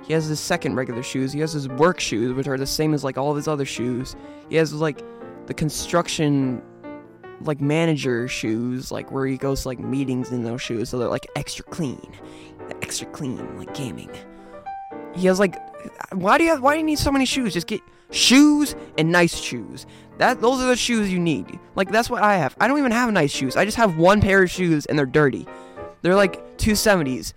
He 0.03 0.13
has 0.13 0.27
his 0.27 0.41
second 0.41 0.75
regular 0.75 1.03
shoes. 1.03 1.33
He 1.33 1.41
has 1.41 1.53
his 1.53 1.69
work 1.69 2.01
shoes, 2.01 2.33
which 2.33 2.49
are 2.49 2.59
the 2.59 2.67
same 2.67 2.95
as 2.95 3.05
like 3.05 3.17
all 3.17 3.31
of 3.31 3.37
his 3.37 3.47
other 3.47 3.65
shoes. 3.65 4.17
He 4.49 4.57
has 4.57 4.73
like 4.73 5.03
the 5.47 5.55
construction 5.55 6.63
like 7.43 7.61
manager 7.61 8.29
shoes, 8.29 8.91
like 8.91 9.11
where 9.13 9.27
he 9.27 9.37
goes 9.37 9.63
to 9.63 9.69
like 9.69 9.79
meetings 9.79 10.31
in 10.33 10.43
those 10.43 10.61
shoes, 10.61 10.91
so 10.91 10.99
they're 10.99 11.09
like 11.09 11.27
extra 11.37 11.65
clean, 11.65 12.13
extra 12.83 13.07
clean, 13.09 13.57
like 13.57 13.73
gaming. 13.75 14.11
He 15.15 15.27
has 15.27 15.39
like, 15.39 15.57
why 16.13 16.37
do 16.37 16.45
you 16.45 16.51
have, 16.51 16.63
why 16.63 16.75
do 16.75 16.81
you 16.81 16.85
need 16.85 16.99
so 16.99 17.11
many 17.11 17.25
shoes? 17.25 17.55
Just 17.55 17.67
get 17.67 17.81
shoes 18.11 18.75
and 18.99 19.11
nice 19.11 19.37
shoes. 19.37 19.87
That 20.19 20.41
those 20.41 20.61
are 20.61 20.67
the 20.67 20.77
shoes 20.77 21.13
you 21.13 21.19
need. 21.19 21.59
Like 21.77 21.91
that's 21.91 22.11
what 22.11 22.23
I 22.23 22.37
have. 22.37 22.57
I 22.61 22.69
don't 22.69 22.79
even 22.79 22.93
have 22.93 23.13
nice 23.13 23.31
shoes. 23.31 23.57
I 23.57 23.65
just 23.65 23.77
have 23.77 23.97
one 23.97 24.21
pair 24.21 24.43
of 24.43 24.51
shoes 24.51 24.87
and 24.87 24.99
they're 24.99 25.07
dirty. 25.07 25.47
They're 26.03 26.15
like 26.15 26.59
270s 26.59 27.33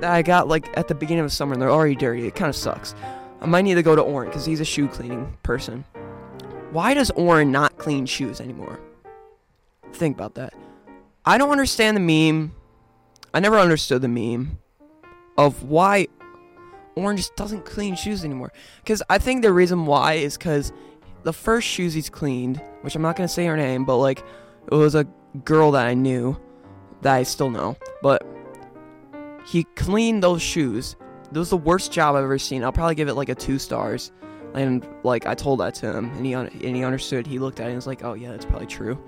that 0.00 0.12
I 0.12 0.22
got 0.22 0.48
like 0.48 0.76
at 0.76 0.88
the 0.88 0.94
beginning 0.94 1.24
of 1.24 1.32
summer 1.32 1.52
and 1.52 1.62
they're 1.62 1.70
already 1.70 1.94
dirty. 1.94 2.26
It 2.26 2.34
kind 2.34 2.48
of 2.48 2.56
sucks. 2.56 2.94
I 3.40 3.46
might 3.46 3.62
need 3.62 3.74
to 3.74 3.82
go 3.82 3.94
to 3.94 4.02
Oren 4.02 4.28
because 4.28 4.44
he's 4.44 4.60
a 4.60 4.64
shoe 4.64 4.88
cleaning 4.88 5.36
person. 5.42 5.84
Why 6.72 6.94
does 6.94 7.10
Oren 7.12 7.52
not 7.52 7.78
clean 7.78 8.06
shoes 8.06 8.40
anymore? 8.40 8.80
Think 9.92 10.16
about 10.16 10.34
that. 10.34 10.54
I 11.24 11.38
don't 11.38 11.50
understand 11.50 11.96
the 11.96 12.00
meme. 12.00 12.52
I 13.32 13.40
never 13.40 13.58
understood 13.58 14.02
the 14.02 14.08
meme 14.08 14.58
of 15.38 15.62
why 15.64 16.08
Oren 16.94 17.16
just 17.16 17.36
doesn't 17.36 17.64
clean 17.64 17.94
shoes 17.94 18.24
anymore. 18.24 18.52
Because 18.82 19.02
I 19.08 19.18
think 19.18 19.42
the 19.42 19.52
reason 19.52 19.86
why 19.86 20.14
is 20.14 20.36
because 20.36 20.72
the 21.22 21.32
first 21.32 21.66
shoes 21.66 21.94
he's 21.94 22.08
cleaned, 22.10 22.62
which 22.82 22.94
I'm 22.94 23.02
not 23.02 23.16
gonna 23.16 23.28
say 23.28 23.46
her 23.46 23.56
name, 23.56 23.84
but 23.84 23.96
like 23.96 24.24
it 24.70 24.74
was 24.74 24.94
a 24.94 25.04
girl 25.44 25.70
that 25.72 25.86
I 25.86 25.94
knew, 25.94 26.36
that 27.02 27.14
I 27.14 27.22
still 27.22 27.50
know, 27.50 27.76
but 28.02 28.26
he 29.46 29.64
cleaned 29.76 30.22
those 30.22 30.42
shoes. 30.42 30.96
That 31.30 31.38
was 31.38 31.50
the 31.50 31.56
worst 31.56 31.92
job 31.92 32.16
I've 32.16 32.24
ever 32.24 32.38
seen. 32.38 32.64
I'll 32.64 32.72
probably 32.72 32.94
give 32.94 33.08
it 33.08 33.14
like 33.14 33.28
a 33.28 33.34
two 33.34 33.58
stars. 33.58 34.12
And 34.54 34.86
like 35.02 35.26
I 35.26 35.34
told 35.34 35.60
that 35.60 35.74
to 35.76 35.92
him, 35.92 36.10
and 36.12 36.24
he 36.24 36.34
un- 36.34 36.46
and 36.46 36.76
he 36.76 36.82
understood. 36.82 37.26
He 37.26 37.38
looked 37.38 37.60
at 37.60 37.66
it 37.66 37.68
and 37.68 37.76
was 37.76 37.86
like, 37.86 38.02
"Oh 38.02 38.14
yeah, 38.14 38.30
that's 38.30 38.46
probably 38.46 38.66
true." 38.66 38.98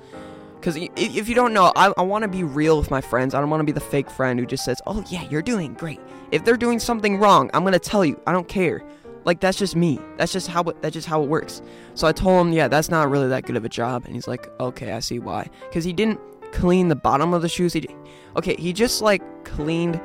Because 0.56 0.76
if 0.76 1.28
you 1.28 1.34
don't 1.34 1.54
know, 1.54 1.72
I, 1.76 1.92
I 1.96 2.02
want 2.02 2.22
to 2.22 2.28
be 2.28 2.42
real 2.42 2.78
with 2.78 2.90
my 2.90 3.00
friends. 3.00 3.32
I 3.32 3.40
don't 3.40 3.48
want 3.48 3.60
to 3.60 3.64
be 3.64 3.72
the 3.72 3.80
fake 3.80 4.10
friend 4.10 4.38
who 4.38 4.44
just 4.44 4.64
says, 4.64 4.80
"Oh 4.86 5.02
yeah, 5.08 5.26
you're 5.30 5.42
doing 5.42 5.74
great." 5.74 6.00
If 6.32 6.44
they're 6.44 6.56
doing 6.56 6.78
something 6.78 7.18
wrong, 7.18 7.50
I'm 7.54 7.64
gonna 7.64 7.78
tell 7.78 8.04
you. 8.04 8.20
I 8.26 8.32
don't 8.32 8.48
care. 8.48 8.82
Like 9.24 9.40
that's 9.40 9.56
just 9.56 9.74
me. 9.74 9.98
That's 10.18 10.32
just 10.32 10.48
how 10.48 10.62
it, 10.64 10.82
that's 10.82 10.94
just 10.94 11.06
how 11.06 11.22
it 11.22 11.28
works. 11.28 11.62
So 11.94 12.06
I 12.06 12.12
told 12.12 12.46
him, 12.46 12.52
"Yeah, 12.52 12.68
that's 12.68 12.90
not 12.90 13.08
really 13.08 13.28
that 13.28 13.44
good 13.44 13.56
of 13.56 13.64
a 13.64 13.68
job." 13.68 14.04
And 14.04 14.14
he's 14.14 14.28
like, 14.28 14.48
"Okay, 14.60 14.92
I 14.92 15.00
see 15.00 15.18
why." 15.18 15.48
Because 15.68 15.84
he 15.84 15.92
didn't 15.92 16.20
clean 16.52 16.88
the 16.88 16.96
bottom 16.96 17.32
of 17.32 17.42
the 17.42 17.48
shoes. 17.48 17.72
He, 17.72 17.88
okay, 18.36 18.56
he 18.56 18.72
just 18.72 19.00
like 19.00 19.22
cleaned 19.44 20.00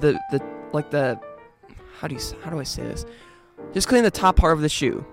the 0.00 0.20
the 0.30 0.42
like 0.72 0.90
the 0.90 1.18
how 1.98 2.08
do 2.08 2.14
you 2.14 2.20
how 2.42 2.50
do 2.50 2.58
I 2.58 2.64
say 2.64 2.82
this? 2.82 3.04
Just 3.72 3.88
clean 3.88 4.02
the 4.04 4.10
top 4.10 4.36
part 4.36 4.52
of 4.52 4.60
the 4.60 4.68
shoe. 4.68 5.04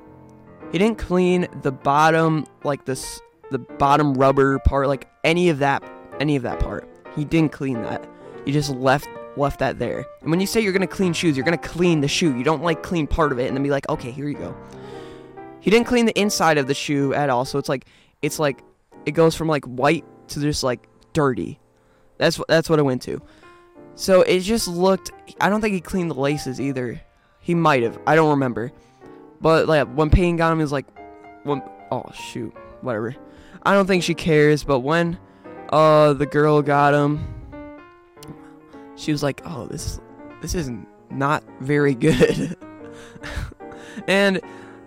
He 0.72 0.78
didn't 0.78 0.98
clean 0.98 1.48
the 1.62 1.72
bottom 1.72 2.46
like 2.64 2.86
this 2.86 3.22
the 3.52 3.60
bottom 3.60 4.16
rubber 4.16 4.60
part 4.60 4.88
like 4.88 5.08
any 5.24 5.50
of 5.50 5.60
that 5.60 5.84
any 6.20 6.36
of 6.36 6.44
that 6.44 6.60
part. 6.60 6.88
He 7.16 7.26
didn't 7.26 7.52
clean 7.52 7.82
that. 7.84 8.08
He 8.46 8.52
just 8.52 8.70
left 8.72 9.08
left 9.38 9.60
that 9.60 9.80
there. 9.80 10.06
And 10.22 10.30
when 10.30 10.40
you 10.40 10.48
say 10.48 10.62
you're 10.62 10.74
going 10.74 10.82
to 10.82 10.88
clean 10.88 11.14
shoes, 11.14 11.36
you're 11.36 11.46
going 11.46 11.58
to 11.58 11.68
clean 11.68 12.02
the 12.02 12.08
shoe. 12.08 12.36
You 12.36 12.44
don't 12.44 12.62
like 12.62 12.84
clean 12.84 13.08
part 13.08 13.32
of 13.32 13.40
it 13.40 13.48
and 13.48 13.56
then 13.56 13.64
be 13.64 13.70
like, 13.70 13.88
"Okay, 13.90 14.12
here 14.12 14.28
you 14.28 14.38
go." 14.38 14.56
He 15.60 15.72
didn't 15.72 15.88
clean 15.88 16.06
the 16.06 16.20
inside 16.20 16.58
of 16.58 16.68
the 16.68 16.74
shoe 16.74 17.14
at 17.14 17.30
all. 17.30 17.46
So 17.46 17.58
it's 17.58 17.70
like 17.70 17.86
it's 18.22 18.40
like 18.40 18.64
it 19.06 19.12
goes 19.12 19.36
from 19.36 19.48
like 19.48 19.66
white 19.66 20.06
to 20.30 20.40
just 20.40 20.64
like 20.64 20.88
dirty. 21.14 21.60
That's 22.18 22.38
what 22.38 22.48
that's 22.48 22.70
what 22.70 22.80
it 22.80 22.84
went 22.84 23.02
to. 23.04 23.22
So 23.96 24.22
it 24.22 24.40
just 24.40 24.68
looked. 24.68 25.12
I 25.40 25.50
don't 25.50 25.62
think 25.62 25.74
he 25.74 25.82
cleaned 25.82 26.12
the 26.12 26.16
laces 26.16 26.60
either. 26.60 27.02
He 27.40 27.54
might 27.54 27.84
have. 27.84 28.00
I 28.08 28.16
don't 28.16 28.32
remember. 28.32 28.72
But 29.42 29.68
like 29.68 29.88
when 29.94 30.10
Peyton 30.10 30.38
got 30.38 30.52
him, 30.52 30.60
he 30.60 30.64
was 30.64 30.72
like, 30.72 30.86
when 31.44 31.62
oh 31.92 32.06
shoot, 32.14 32.54
whatever. 32.82 33.16
I 33.64 33.74
don't 33.74 33.86
think 33.86 34.04
she 34.04 34.14
cares. 34.14 34.64
But 34.64 34.80
when 34.80 35.18
uh 35.70 36.14
the 36.14 36.26
girl 36.26 36.62
got 36.62 36.94
him, 36.94 37.28
she 38.96 39.12
was 39.12 39.22
like, 39.22 39.42
oh 39.46 39.68
this 39.68 40.00
this 40.42 40.56
is 40.56 40.72
not 41.10 41.44
very 41.60 41.94
good. 41.94 42.58
and 44.08 44.42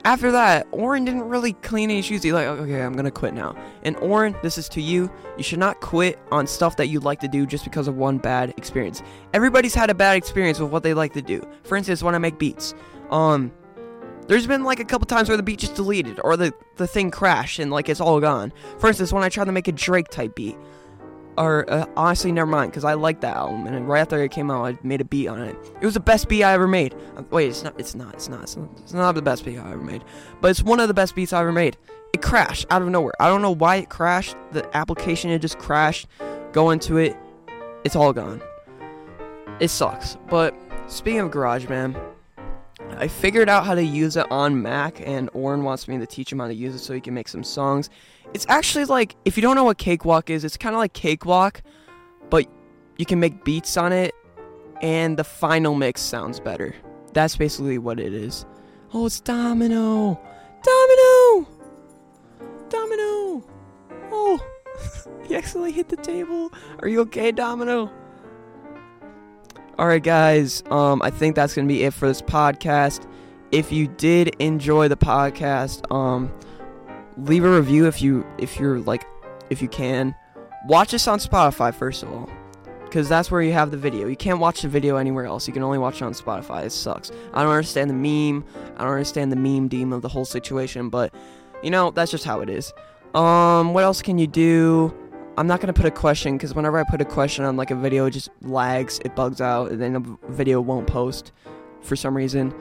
after 0.06 0.30
that, 0.30 0.68
Oren 0.70 1.04
didn't 1.04 1.24
really 1.24 1.54
clean 1.54 1.90
any 1.90 2.00
shoes. 2.00 2.22
He's 2.22 2.32
like, 2.32 2.46
okay, 2.46 2.80
I'm 2.80 2.92
gonna 2.92 3.10
quit 3.10 3.34
now. 3.34 3.56
And 3.82 3.96
Oren, 3.96 4.36
this 4.40 4.56
is 4.56 4.68
to 4.68 4.80
you. 4.80 5.10
You 5.36 5.42
should 5.42 5.58
not 5.58 5.80
quit 5.80 6.16
on 6.30 6.46
stuff 6.46 6.76
that 6.76 6.86
you 6.86 7.00
like 7.00 7.18
to 7.20 7.28
do 7.28 7.44
just 7.44 7.64
because 7.64 7.88
of 7.88 7.96
one 7.96 8.18
bad 8.18 8.54
experience. 8.56 9.02
Everybody's 9.34 9.74
had 9.74 9.90
a 9.90 9.94
bad 9.94 10.16
experience 10.16 10.60
with 10.60 10.70
what 10.70 10.84
they 10.84 10.94
like 10.94 11.12
to 11.14 11.22
do. 11.22 11.42
For 11.64 11.76
instance, 11.76 12.04
when 12.04 12.14
I 12.14 12.18
make 12.18 12.38
beats, 12.38 12.72
um, 13.10 13.52
there's 14.28 14.46
been 14.46 14.62
like 14.62 14.78
a 14.78 14.84
couple 14.84 15.06
times 15.06 15.28
where 15.28 15.36
the 15.36 15.42
beat 15.42 15.58
just 15.58 15.74
deleted 15.74 16.20
or 16.22 16.36
the 16.36 16.54
the 16.76 16.86
thing 16.86 17.10
crashed 17.10 17.58
and 17.58 17.72
like 17.72 17.88
it's 17.88 18.00
all 18.00 18.20
gone. 18.20 18.52
For 18.78 18.86
instance, 18.86 19.12
when 19.12 19.24
I 19.24 19.28
tried 19.28 19.46
to 19.46 19.52
make 19.52 19.66
a 19.66 19.72
Drake 19.72 20.08
type 20.08 20.36
beat, 20.36 20.56
or 21.38 21.70
uh, 21.70 21.87
honestly, 21.96 22.33
never 22.33 22.51
mind, 22.51 22.70
because 22.70 22.85
I 22.85 22.94
liked 22.94 23.20
that 23.20 23.37
album, 23.37 23.66
and 23.66 23.88
right 23.88 24.01
after 24.01 24.22
it 24.22 24.31
came 24.31 24.51
out, 24.51 24.64
I 24.64 24.79
made 24.83 25.01
a 25.01 25.05
beat 25.05 25.29
on 25.29 25.40
it. 25.42 25.57
It 25.81 25.85
was 25.85 25.94
the 25.94 26.01
best 26.01 26.29
beat 26.29 26.42
I 26.44 26.53
ever 26.53 26.66
made. 26.66 26.94
Uh, 27.16 27.22
wait, 27.31 27.49
it's 27.49 27.62
not. 27.62 27.79
It's 27.79 27.94
not. 27.94 28.14
It's 28.14 28.29
not. 28.29 28.42
It's 28.42 28.57
not, 28.57 28.68
it's 28.79 28.92
not 28.92 29.14
the 29.14 29.22
best 29.22 29.44
beat 29.44 29.59
I 29.59 29.72
ever 29.72 29.83
made, 29.83 30.05
but 30.40 30.51
it's 30.51 30.62
one 30.62 30.81
of 30.81 30.88
the 30.88 30.94
best 30.94 31.14
beats 31.14 31.33
I 31.33 31.40
ever 31.40 31.53
made. 31.53 31.77
It 32.12 32.22
crashed 32.22 32.66
out 32.70 32.83
of 32.83 32.88
nowhere. 32.88 33.14
I 33.20 33.29
don't 33.29 33.42
know 33.42 33.51
why 33.51 33.77
it 33.77 33.90
crashed. 33.90 34.37
The 34.53 34.68
application 34.77 35.31
it 35.31 35.40
just 35.40 35.59
crashed. 35.59 36.07
Go 36.53 36.70
into 36.70 36.96
it, 36.96 37.16
it's 37.85 37.96
all 37.96 38.12
gone. 38.12 38.40
It 39.61 39.68
sucks. 39.68 40.16
But 40.29 40.55
speaking 40.87 41.20
of 41.20 41.31
GarageBand, 41.31 42.01
I 42.99 43.09
figured 43.09 43.49
out 43.49 43.66
how 43.66 43.75
to 43.75 43.83
use 43.83 44.16
it 44.16 44.31
on 44.31 44.62
Mac, 44.62 45.01
and 45.07 45.29
Oren 45.35 45.64
wants 45.64 45.87
me 45.87 45.99
to 45.99 46.07
teach 46.07 46.33
him 46.33 46.38
how 46.38 46.46
to 46.46 46.55
use 46.55 46.75
it 46.75 46.79
so 46.79 46.94
he 46.94 47.01
can 47.01 47.14
make 47.14 47.29
some 47.29 47.44
songs. 47.44 47.90
It's 48.33 48.46
actually 48.49 48.87
like, 48.87 49.16
if 49.25 49.37
you 49.37 49.42
don't 49.42 49.55
know 49.55 49.64
what 49.64 49.79
Cakewalk 49.79 50.31
is, 50.31 50.44
it's 50.44 50.57
kind 50.57 50.75
of 50.75 50.79
like 50.79 50.92
Cakewalk, 50.92 51.62
but 52.31 52.46
you 52.96 53.05
can 53.05 53.20
make 53.20 53.44
beats 53.44 53.77
on 53.77 53.92
it, 53.92 54.14
and 54.81 55.18
the 55.18 55.25
final 55.25 55.75
mix 55.75 56.01
sounds 56.01 56.40
better. 56.40 56.75
That's 57.12 57.37
basically 57.37 57.79
what 57.79 58.01
it 58.01 58.12
is. 58.12 58.46
Oh, 58.94 59.07
it's 59.07 59.20
Domino! 59.20 60.20
Domino! 60.62 61.49
Domino! 62.68 63.44
Oh, 64.11 64.40
he 65.27 65.35
accidentally 65.35 65.72
hit 65.72 65.88
the 65.88 65.96
table. 65.96 66.53
Are 66.81 66.88
you 66.88 67.01
okay, 67.01 67.33
Domino? 67.33 67.92
Alright, 69.78 70.04
guys, 70.04 70.62
um, 70.70 71.02
I 71.02 71.10
think 71.10 71.36
that's 71.36 71.54
gonna 71.54 71.68
be 71.68 71.82
it 71.84 71.92
for 71.92 72.08
this 72.08 72.22
podcast. 72.22 73.06
If 73.52 73.70
you 73.70 73.88
did 73.88 74.34
enjoy 74.38 74.88
the 74.88 74.96
podcast, 74.96 75.92
um, 75.92 76.32
leave 77.18 77.44
a 77.44 77.50
review 77.50 77.86
if 77.86 78.00
you 78.00 78.26
if 78.38 78.58
you're 78.58 78.78
like 78.80 79.04
if 79.50 79.60
you 79.60 79.68
can. 79.68 80.14
Watch 80.66 80.94
us 80.94 81.06
on 81.06 81.18
Spotify 81.18 81.74
first 81.74 82.02
of 82.02 82.10
all, 82.10 82.30
because 82.84 83.06
that's 83.06 83.30
where 83.30 83.42
you 83.42 83.52
have 83.52 83.70
the 83.70 83.76
video. 83.76 84.08
You 84.08 84.16
can't 84.16 84.38
watch 84.38 84.62
the 84.62 84.68
video 84.68 84.96
anywhere 84.96 85.26
else. 85.26 85.46
You 85.46 85.52
can 85.52 85.62
only 85.62 85.76
watch 85.76 85.96
it 85.96 86.04
on 86.06 86.14
Spotify. 86.14 86.64
It 86.64 86.72
sucks. 86.72 87.10
I 87.34 87.42
don't 87.42 87.52
understand 87.52 87.90
the 87.90 87.94
meme. 87.94 88.46
I 88.78 88.82
don't 88.82 88.92
understand 88.92 89.30
the 89.30 89.36
meme 89.36 89.68
deem 89.68 89.92
of 89.92 90.00
the 90.00 90.08
whole 90.08 90.24
situation, 90.24 90.88
but 90.88 91.12
you 91.62 91.70
know 91.70 91.90
that's 91.90 92.10
just 92.10 92.24
how 92.24 92.40
it 92.40 92.48
is. 92.48 92.72
Um, 93.14 93.74
what 93.74 93.84
else 93.84 94.00
can 94.00 94.16
you 94.16 94.26
do? 94.26 94.94
I'm 95.38 95.46
not 95.46 95.61
gonna 95.61 95.72
put 95.72 95.87
a 95.87 95.90
question 95.90 96.37
because 96.37 96.55
whenever 96.55 96.79
I 96.79 96.85
put 96.85 97.01
a 97.01 97.05
question 97.05 97.44
on 97.44 97.57
like 97.57 97.70
a 97.70 97.75
video, 97.75 98.07
it 98.07 98.12
just 98.12 98.31
lags, 98.42 99.01
it 99.05 99.14
bugs 99.14 99.40
out, 99.40 99.70
and 99.70 99.81
then 99.81 99.92
the 99.92 100.18
video 100.29 100.61
won't 100.61 100.87
post 100.87 101.33
for 101.83 101.94
some 101.96 102.16
reason. 102.16 102.55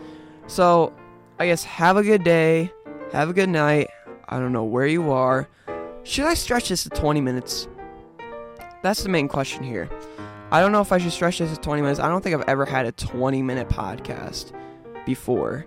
So, 0.47 0.93
I 1.39 1.47
guess 1.47 1.63
have 1.63 1.97
a 1.97 2.03
good 2.03 2.23
day, 2.23 2.71
have 3.11 3.29
a 3.29 3.33
good 3.33 3.49
night. 3.49 3.89
I 4.27 4.39
don't 4.39 4.51
know 4.51 4.63
where 4.63 4.87
you 4.87 5.11
are. 5.11 5.47
Should 6.03 6.25
I 6.25 6.33
stretch 6.33 6.69
this 6.69 6.83
to 6.83 6.89
20 6.89 7.21
minutes? 7.21 7.67
That's 8.83 9.03
the 9.03 9.09
main 9.09 9.27
question 9.27 9.63
here. 9.63 9.89
I 10.51 10.61
don't 10.61 10.71
know 10.71 10.81
if 10.81 10.91
I 10.91 10.99
should 10.99 11.11
stretch 11.11 11.39
this 11.39 11.51
to 11.51 11.59
20 11.59 11.81
minutes. 11.81 11.99
I 11.99 12.07
don't 12.07 12.21
think 12.21 12.35
I've 12.35 12.47
ever 12.47 12.65
had 12.65 12.85
a 12.85 12.91
20 12.91 13.41
minute 13.41 13.69
podcast 13.69 14.51
before. 15.05 15.65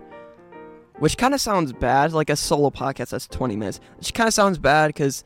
Which 0.99 1.17
kind 1.17 1.33
of 1.33 1.41
sounds 1.41 1.73
bad, 1.73 2.13
like 2.13 2.29
a 2.29 2.35
solo 2.35 2.69
podcast 2.69 3.09
that's 3.09 3.27
20 3.27 3.55
minutes. 3.55 3.79
Which 3.97 4.13
kind 4.13 4.27
of 4.27 4.33
sounds 4.33 4.57
bad 4.57 4.87
because, 4.87 5.23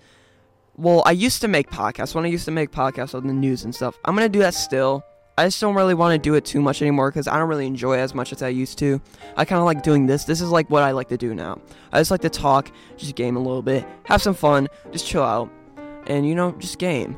well, 0.75 1.03
I 1.05 1.11
used 1.11 1.41
to 1.41 1.47
make 1.47 1.69
podcasts. 1.69 2.15
When 2.15 2.25
I 2.25 2.29
used 2.29 2.45
to 2.45 2.51
make 2.51 2.71
podcasts 2.71 3.13
on 3.13 3.27
the 3.27 3.33
news 3.33 3.63
and 3.63 3.73
stuff, 3.73 3.97
I'm 4.05 4.15
to 4.17 4.29
do 4.29 4.39
that 4.39 4.53
still. 4.53 5.03
I 5.37 5.45
just 5.45 5.59
don't 5.59 5.73
really 5.73 5.95
want 5.95 6.13
to 6.13 6.19
do 6.19 6.35
it 6.35 6.45
too 6.45 6.61
much 6.61 6.81
anymore 6.81 7.09
because 7.09 7.27
I 7.27 7.39
don't 7.39 7.49
really 7.49 7.65
enjoy 7.65 7.97
it 7.97 8.01
as 8.01 8.13
much 8.13 8.31
as 8.31 8.43
I 8.43 8.49
used 8.49 8.77
to. 8.79 9.01
I 9.35 9.45
kind 9.45 9.59
of 9.59 9.65
like 9.65 9.81
doing 9.81 10.05
this. 10.05 10.25
This 10.25 10.41
is 10.41 10.49
like 10.49 10.69
what 10.69 10.83
I 10.83 10.91
like 10.91 11.09
to 11.09 11.17
do 11.17 11.33
now. 11.33 11.59
I 11.91 11.99
just 11.99 12.11
like 12.11 12.21
to 12.21 12.29
talk, 12.29 12.71
just 12.97 13.15
game 13.15 13.35
a 13.35 13.39
little 13.39 13.63
bit, 13.63 13.85
have 14.03 14.21
some 14.21 14.35
fun, 14.35 14.67
just 14.91 15.07
chill 15.07 15.23
out, 15.23 15.49
and 16.05 16.27
you 16.27 16.35
know, 16.35 16.51
just 16.53 16.77
game. 16.77 17.17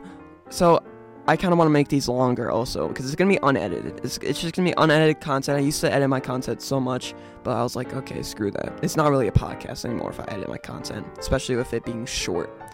So 0.49 0.81
I 1.27 1.35
kind 1.35 1.51
of 1.51 1.57
want 1.57 1.67
to 1.67 1.73
make 1.73 1.89
these 1.89 2.07
longer 2.07 2.51
also 2.51 2.87
because 2.87 3.05
it's 3.05 3.15
gonna 3.15 3.31
be 3.31 3.39
unedited. 3.41 3.99
It's, 4.05 4.17
it's 4.19 4.39
just 4.39 4.55
gonna 4.55 4.69
be 4.69 4.75
unedited 4.77 5.19
content. 5.19 5.57
I 5.57 5.61
used 5.61 5.81
to 5.81 5.91
edit 5.91 6.07
my 6.07 6.19
content 6.19 6.61
so 6.61 6.79
much, 6.79 7.15
but 7.43 7.57
I 7.57 7.63
was 7.63 7.75
like, 7.75 7.93
okay, 7.93 8.21
screw 8.21 8.51
that. 8.51 8.79
It's 8.81 8.95
not 8.95 9.09
really 9.09 9.27
a 9.27 9.31
podcast 9.31 9.83
anymore 9.83 10.11
if 10.11 10.19
I 10.19 10.25
edit 10.29 10.47
my 10.47 10.57
content, 10.57 11.05
especially 11.17 11.55
with 11.57 11.73
it 11.73 11.83
being 11.83 12.05
short. 12.05 12.64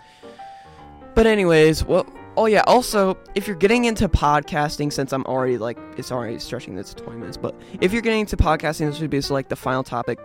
But 1.14 1.28
anyways, 1.28 1.84
well, 1.84 2.06
oh 2.38 2.46
yeah. 2.46 2.64
Also, 2.68 3.18
if 3.36 3.48
you're 3.48 3.56
getting 3.56 3.86
into 3.86 4.08
podcasting, 4.08 4.92
since 4.94 5.12
I'm 5.12 5.26
already 5.26 5.58
like, 5.58 5.78
it's 5.98 6.12
already 6.12 6.40
stretching 6.40 6.76
this 6.76 6.94
to 6.94 7.04
20 7.04 7.20
minutes, 7.20 7.38
but 7.38 7.56
if 7.82 7.92
you're 7.92 8.02
getting 8.02 8.22
into 8.22 8.38
podcasting, 8.38 8.90
this 8.90 9.00
would 9.02 9.10
be 9.10 9.20
like 9.22 9.50
the 9.50 9.56
final 9.56 9.84
topic. 9.84 10.20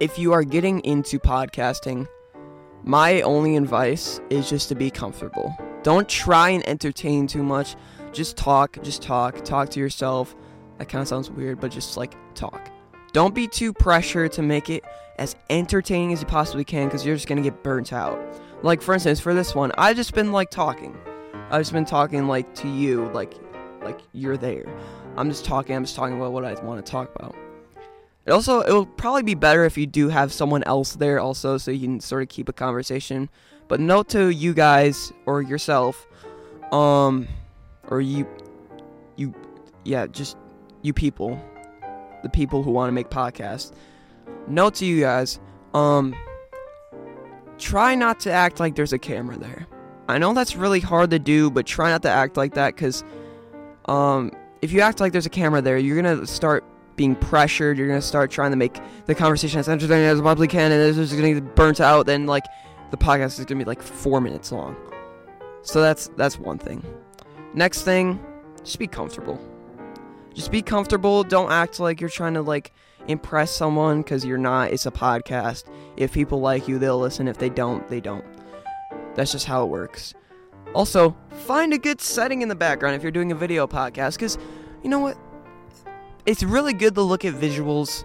If 0.00 0.18
you 0.18 0.32
are 0.32 0.44
getting 0.44 0.80
into 0.80 1.18
podcasting, 1.18 2.06
my 2.84 3.20
only 3.22 3.56
advice 3.56 4.20
is 4.30 4.48
just 4.48 4.68
to 4.68 4.74
be 4.74 4.90
comfortable. 4.90 5.56
Don't 5.82 6.08
try 6.08 6.50
and 6.50 6.66
entertain 6.68 7.26
too 7.26 7.42
much. 7.42 7.76
Just 8.12 8.36
talk, 8.36 8.78
just 8.82 9.02
talk, 9.02 9.44
talk 9.44 9.68
to 9.70 9.80
yourself. 9.80 10.34
That 10.78 10.88
kind 10.88 11.02
of 11.02 11.08
sounds 11.08 11.30
weird, 11.30 11.60
but 11.60 11.70
just 11.70 11.96
like 11.96 12.14
talk. 12.34 12.70
Don't 13.12 13.34
be 13.34 13.48
too 13.48 13.72
pressured 13.72 14.32
to 14.32 14.42
make 14.42 14.70
it 14.70 14.84
as 15.18 15.34
entertaining 15.50 16.12
as 16.12 16.20
you 16.20 16.26
possibly 16.26 16.64
can 16.64 16.86
because 16.86 17.04
you're 17.04 17.16
just 17.16 17.26
going 17.26 17.42
to 17.42 17.48
get 17.48 17.62
burnt 17.62 17.92
out. 17.92 18.18
Like, 18.62 18.82
for 18.82 18.94
instance, 18.94 19.20
for 19.20 19.34
this 19.34 19.54
one, 19.54 19.72
I've 19.78 19.96
just 19.96 20.14
been 20.14 20.32
like 20.32 20.50
talking. 20.50 20.96
I've 21.50 21.60
just 21.60 21.72
been 21.72 21.84
talking 21.84 22.26
like 22.26 22.54
to 22.56 22.68
you, 22.68 23.08
like, 23.10 23.34
like 23.82 24.00
you're 24.12 24.36
there. 24.36 24.66
I'm 25.16 25.28
just 25.28 25.44
talking, 25.44 25.74
I'm 25.74 25.84
just 25.84 25.96
talking 25.96 26.16
about 26.16 26.32
what 26.32 26.44
I 26.44 26.54
want 26.64 26.84
to 26.84 26.90
talk 26.90 27.14
about. 27.14 27.34
It 28.26 28.32
also, 28.32 28.60
it 28.60 28.72
will 28.72 28.84
probably 28.84 29.22
be 29.22 29.34
better 29.34 29.64
if 29.64 29.78
you 29.78 29.86
do 29.86 30.08
have 30.08 30.32
someone 30.32 30.62
else 30.64 30.96
there 30.96 31.18
also 31.18 31.56
so 31.56 31.70
you 31.70 31.86
can 31.86 32.00
sort 32.00 32.22
of 32.22 32.28
keep 32.28 32.48
a 32.48 32.52
conversation. 32.52 33.30
But 33.68 33.80
note 33.80 34.08
to 34.10 34.28
you 34.28 34.52
guys 34.52 35.12
or 35.24 35.40
yourself, 35.40 36.06
um, 36.72 37.26
or 37.88 38.00
you, 38.00 38.26
you, 39.16 39.34
yeah, 39.84 40.06
just 40.06 40.36
you 40.82 40.92
people, 40.92 41.40
the 42.22 42.28
people 42.28 42.62
who 42.62 42.70
want 42.70 42.88
to 42.88 42.92
make 42.92 43.08
podcasts. 43.08 43.72
Note 44.46 44.74
to 44.76 44.84
you 44.84 45.00
guys, 45.00 45.40
um, 45.72 46.14
try 47.58 47.94
not 47.94 48.20
to 48.20 48.32
act 48.32 48.60
like 48.60 48.74
there's 48.74 48.92
a 48.92 48.98
camera 48.98 49.36
there. 49.36 49.66
I 50.08 50.18
know 50.18 50.32
that's 50.32 50.56
really 50.56 50.80
hard 50.80 51.10
to 51.10 51.18
do, 51.18 51.50
but 51.50 51.66
try 51.66 51.90
not 51.90 52.02
to 52.02 52.10
act 52.10 52.36
like 52.36 52.54
that 52.54 52.74
because, 52.74 53.04
um, 53.86 54.32
if 54.62 54.72
you 54.72 54.80
act 54.80 55.00
like 55.00 55.12
there's 55.12 55.26
a 55.26 55.30
camera 55.30 55.60
there, 55.60 55.76
you're 55.78 56.00
gonna 56.00 56.26
start 56.26 56.64
being 56.96 57.14
pressured. 57.14 57.78
You're 57.78 57.88
gonna 57.88 58.00
start 58.00 58.30
trying 58.30 58.50
to 58.50 58.56
make 58.56 58.78
the 59.06 59.14
conversation 59.14 59.60
as 59.60 59.68
entertaining 59.68 60.06
as 60.06 60.20
possibly 60.20 60.48
can, 60.48 60.72
and 60.72 60.82
it's 60.82 60.96
just 60.96 61.14
gonna 61.14 61.34
get 61.34 61.54
burnt 61.54 61.80
out. 61.80 62.06
Then 62.06 62.26
like 62.26 62.44
the 62.90 62.96
podcast 62.96 63.38
is 63.38 63.44
gonna 63.44 63.58
be 63.58 63.64
like 63.64 63.82
four 63.82 64.20
minutes 64.20 64.50
long. 64.50 64.76
So 65.62 65.80
that's 65.80 66.08
that's 66.16 66.38
one 66.38 66.58
thing. 66.58 66.82
Next 67.54 67.82
thing, 67.82 68.18
just 68.64 68.78
be 68.78 68.86
comfortable. 68.86 69.38
Just 70.32 70.50
be 70.50 70.62
comfortable. 70.62 71.24
Don't 71.24 71.50
act 71.50 71.80
like 71.80 72.00
you're 72.00 72.10
trying 72.10 72.34
to 72.34 72.42
like 72.42 72.72
impress 73.08 73.50
someone 73.50 74.02
because 74.02 74.24
you're 74.24 74.38
not. 74.38 74.72
It's 74.72 74.86
a 74.86 74.90
podcast. 74.90 75.64
If 75.96 76.12
people 76.12 76.40
like 76.40 76.68
you, 76.68 76.78
they'll 76.78 76.98
listen. 76.98 77.26
If 77.26 77.38
they 77.38 77.50
don't, 77.50 77.86
they 77.88 78.00
don't. 78.00 78.24
That's 79.14 79.32
just 79.32 79.46
how 79.46 79.64
it 79.64 79.68
works. 79.68 80.14
Also, 80.74 81.16
find 81.30 81.72
a 81.72 81.78
good 81.78 82.00
setting 82.00 82.42
in 82.42 82.48
the 82.48 82.54
background 82.54 82.94
if 82.94 83.02
you're 83.02 83.10
doing 83.10 83.32
a 83.32 83.34
video 83.34 83.66
podcast 83.66 84.14
because 84.14 84.38
you 84.82 84.90
know 84.90 85.00
what? 85.00 85.18
it's 86.28 86.42
really 86.42 86.74
good 86.74 86.94
to 86.94 87.00
look 87.00 87.24
at 87.24 87.32
visuals 87.32 88.04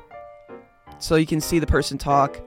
so 0.98 1.16
you 1.16 1.26
can 1.26 1.42
see 1.42 1.60
the 1.60 1.68
person 1.68 1.98
talk. 1.98 2.40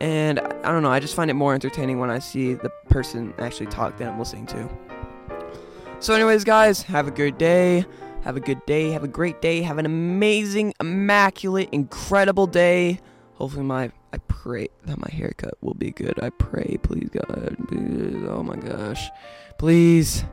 And 0.00 0.40
I 0.40 0.72
don't 0.72 0.82
know, 0.82 0.90
I 0.90 1.00
just 1.00 1.14
find 1.14 1.30
it 1.30 1.34
more 1.34 1.52
entertaining 1.52 1.98
when 1.98 2.08
I 2.08 2.18
see 2.18 2.54
the 2.54 2.70
person 2.88 3.34
actually 3.38 3.66
talk 3.66 3.98
that 3.98 4.08
I'm 4.08 4.18
listening 4.18 4.46
to. 4.46 4.70
So, 6.00 6.14
anyways, 6.14 6.44
guys, 6.44 6.82
have 6.84 7.08
a 7.08 7.10
good 7.10 7.36
day. 7.36 7.84
Have 8.22 8.36
a 8.36 8.40
good 8.40 8.64
day. 8.66 8.90
Have 8.90 9.04
a 9.04 9.08
great 9.08 9.40
day. 9.40 9.62
Have 9.62 9.78
an 9.78 9.86
amazing, 9.86 10.74
immaculate, 10.80 11.68
incredible 11.72 12.46
day. 12.46 13.00
Hopefully, 13.34 13.64
my 13.64 13.92
I 14.12 14.18
pray 14.26 14.68
that 14.86 14.98
my 14.98 15.08
haircut 15.10 15.54
will 15.60 15.74
be 15.74 15.90
good. 15.90 16.18
I 16.22 16.30
pray, 16.30 16.78
please, 16.82 17.08
God. 17.10 17.56
Please. 17.68 18.16
Oh 18.28 18.42
my 18.42 18.56
gosh, 18.56 19.08
please. 19.58 20.24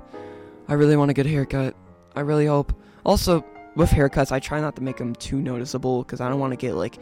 I 0.68 0.74
really 0.74 0.96
want 0.96 1.12
a 1.12 1.14
good 1.14 1.26
haircut. 1.26 1.76
I 2.16 2.22
really 2.22 2.46
hope. 2.46 2.74
Also, 3.06 3.46
with 3.76 3.92
haircuts, 3.92 4.32
I 4.32 4.40
try 4.40 4.62
not 4.62 4.76
to 4.78 4.82
make 4.82 4.98
them 4.98 5.14
too 5.16 5.40
noticeable 5.40 6.04
because 6.04 6.22
I 6.22 6.30
don't 6.30 6.40
want 6.40 6.54
to 6.54 6.58
get 6.58 6.76
like, 6.76 6.98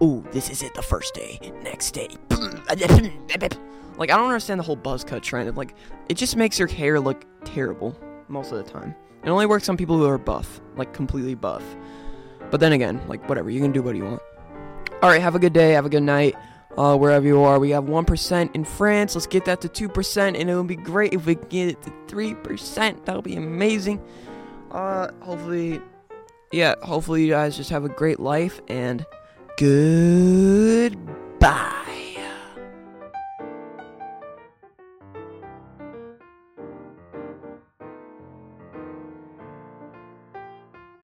oh, 0.00 0.24
this 0.32 0.50
is 0.50 0.62
it 0.62 0.74
the 0.74 0.82
first 0.82 1.14
day, 1.14 1.38
next 1.62 1.92
day. 1.92 2.08
Like, 3.96 4.10
I 4.10 4.16
don't 4.16 4.26
understand 4.26 4.58
the 4.58 4.64
whole 4.64 4.74
buzz 4.74 5.04
cut 5.04 5.22
trend. 5.22 5.56
Like, 5.56 5.72
it 6.08 6.14
just 6.14 6.34
makes 6.34 6.58
your 6.58 6.66
hair 6.66 6.98
look 6.98 7.24
terrible 7.44 7.96
most 8.26 8.50
of 8.50 8.58
the 8.58 8.68
time. 8.68 8.92
It 9.24 9.30
only 9.30 9.46
works 9.46 9.68
on 9.68 9.76
people 9.76 9.96
who 9.96 10.06
are 10.06 10.18
buff, 10.18 10.60
like 10.76 10.92
completely 10.92 11.34
buff. 11.34 11.62
But 12.50 12.60
then 12.60 12.72
again, 12.72 13.00
like, 13.08 13.28
whatever, 13.28 13.50
you 13.50 13.60
can 13.60 13.72
do 13.72 13.82
what 13.82 13.96
you 13.96 14.04
want. 14.04 14.22
Alright, 15.02 15.22
have 15.22 15.34
a 15.34 15.38
good 15.38 15.52
day, 15.52 15.72
have 15.72 15.86
a 15.86 15.90
good 15.90 16.02
night. 16.02 16.34
Uh, 16.76 16.96
wherever 16.96 17.26
you 17.26 17.40
are, 17.40 17.58
we 17.58 17.70
have 17.70 17.84
1% 17.84 18.54
in 18.54 18.64
France. 18.64 19.14
Let's 19.14 19.26
get 19.26 19.44
that 19.44 19.60
to 19.60 19.68
2%, 19.68 20.38
and 20.38 20.50
it 20.50 20.54
would 20.56 20.66
be 20.66 20.76
great 20.76 21.14
if 21.14 21.24
we 21.26 21.36
get 21.36 21.68
it 21.68 21.82
to 21.82 21.90
3%. 22.08 23.04
That 23.04 23.14
would 23.14 23.24
be 23.24 23.36
amazing. 23.36 24.02
Uh, 24.70 25.10
hopefully, 25.20 25.80
yeah, 26.52 26.74
hopefully 26.82 27.24
you 27.24 27.30
guys 27.30 27.56
just 27.56 27.70
have 27.70 27.84
a 27.84 27.88
great 27.88 28.18
life 28.18 28.60
and 28.68 29.06
goodbye. 29.56 30.94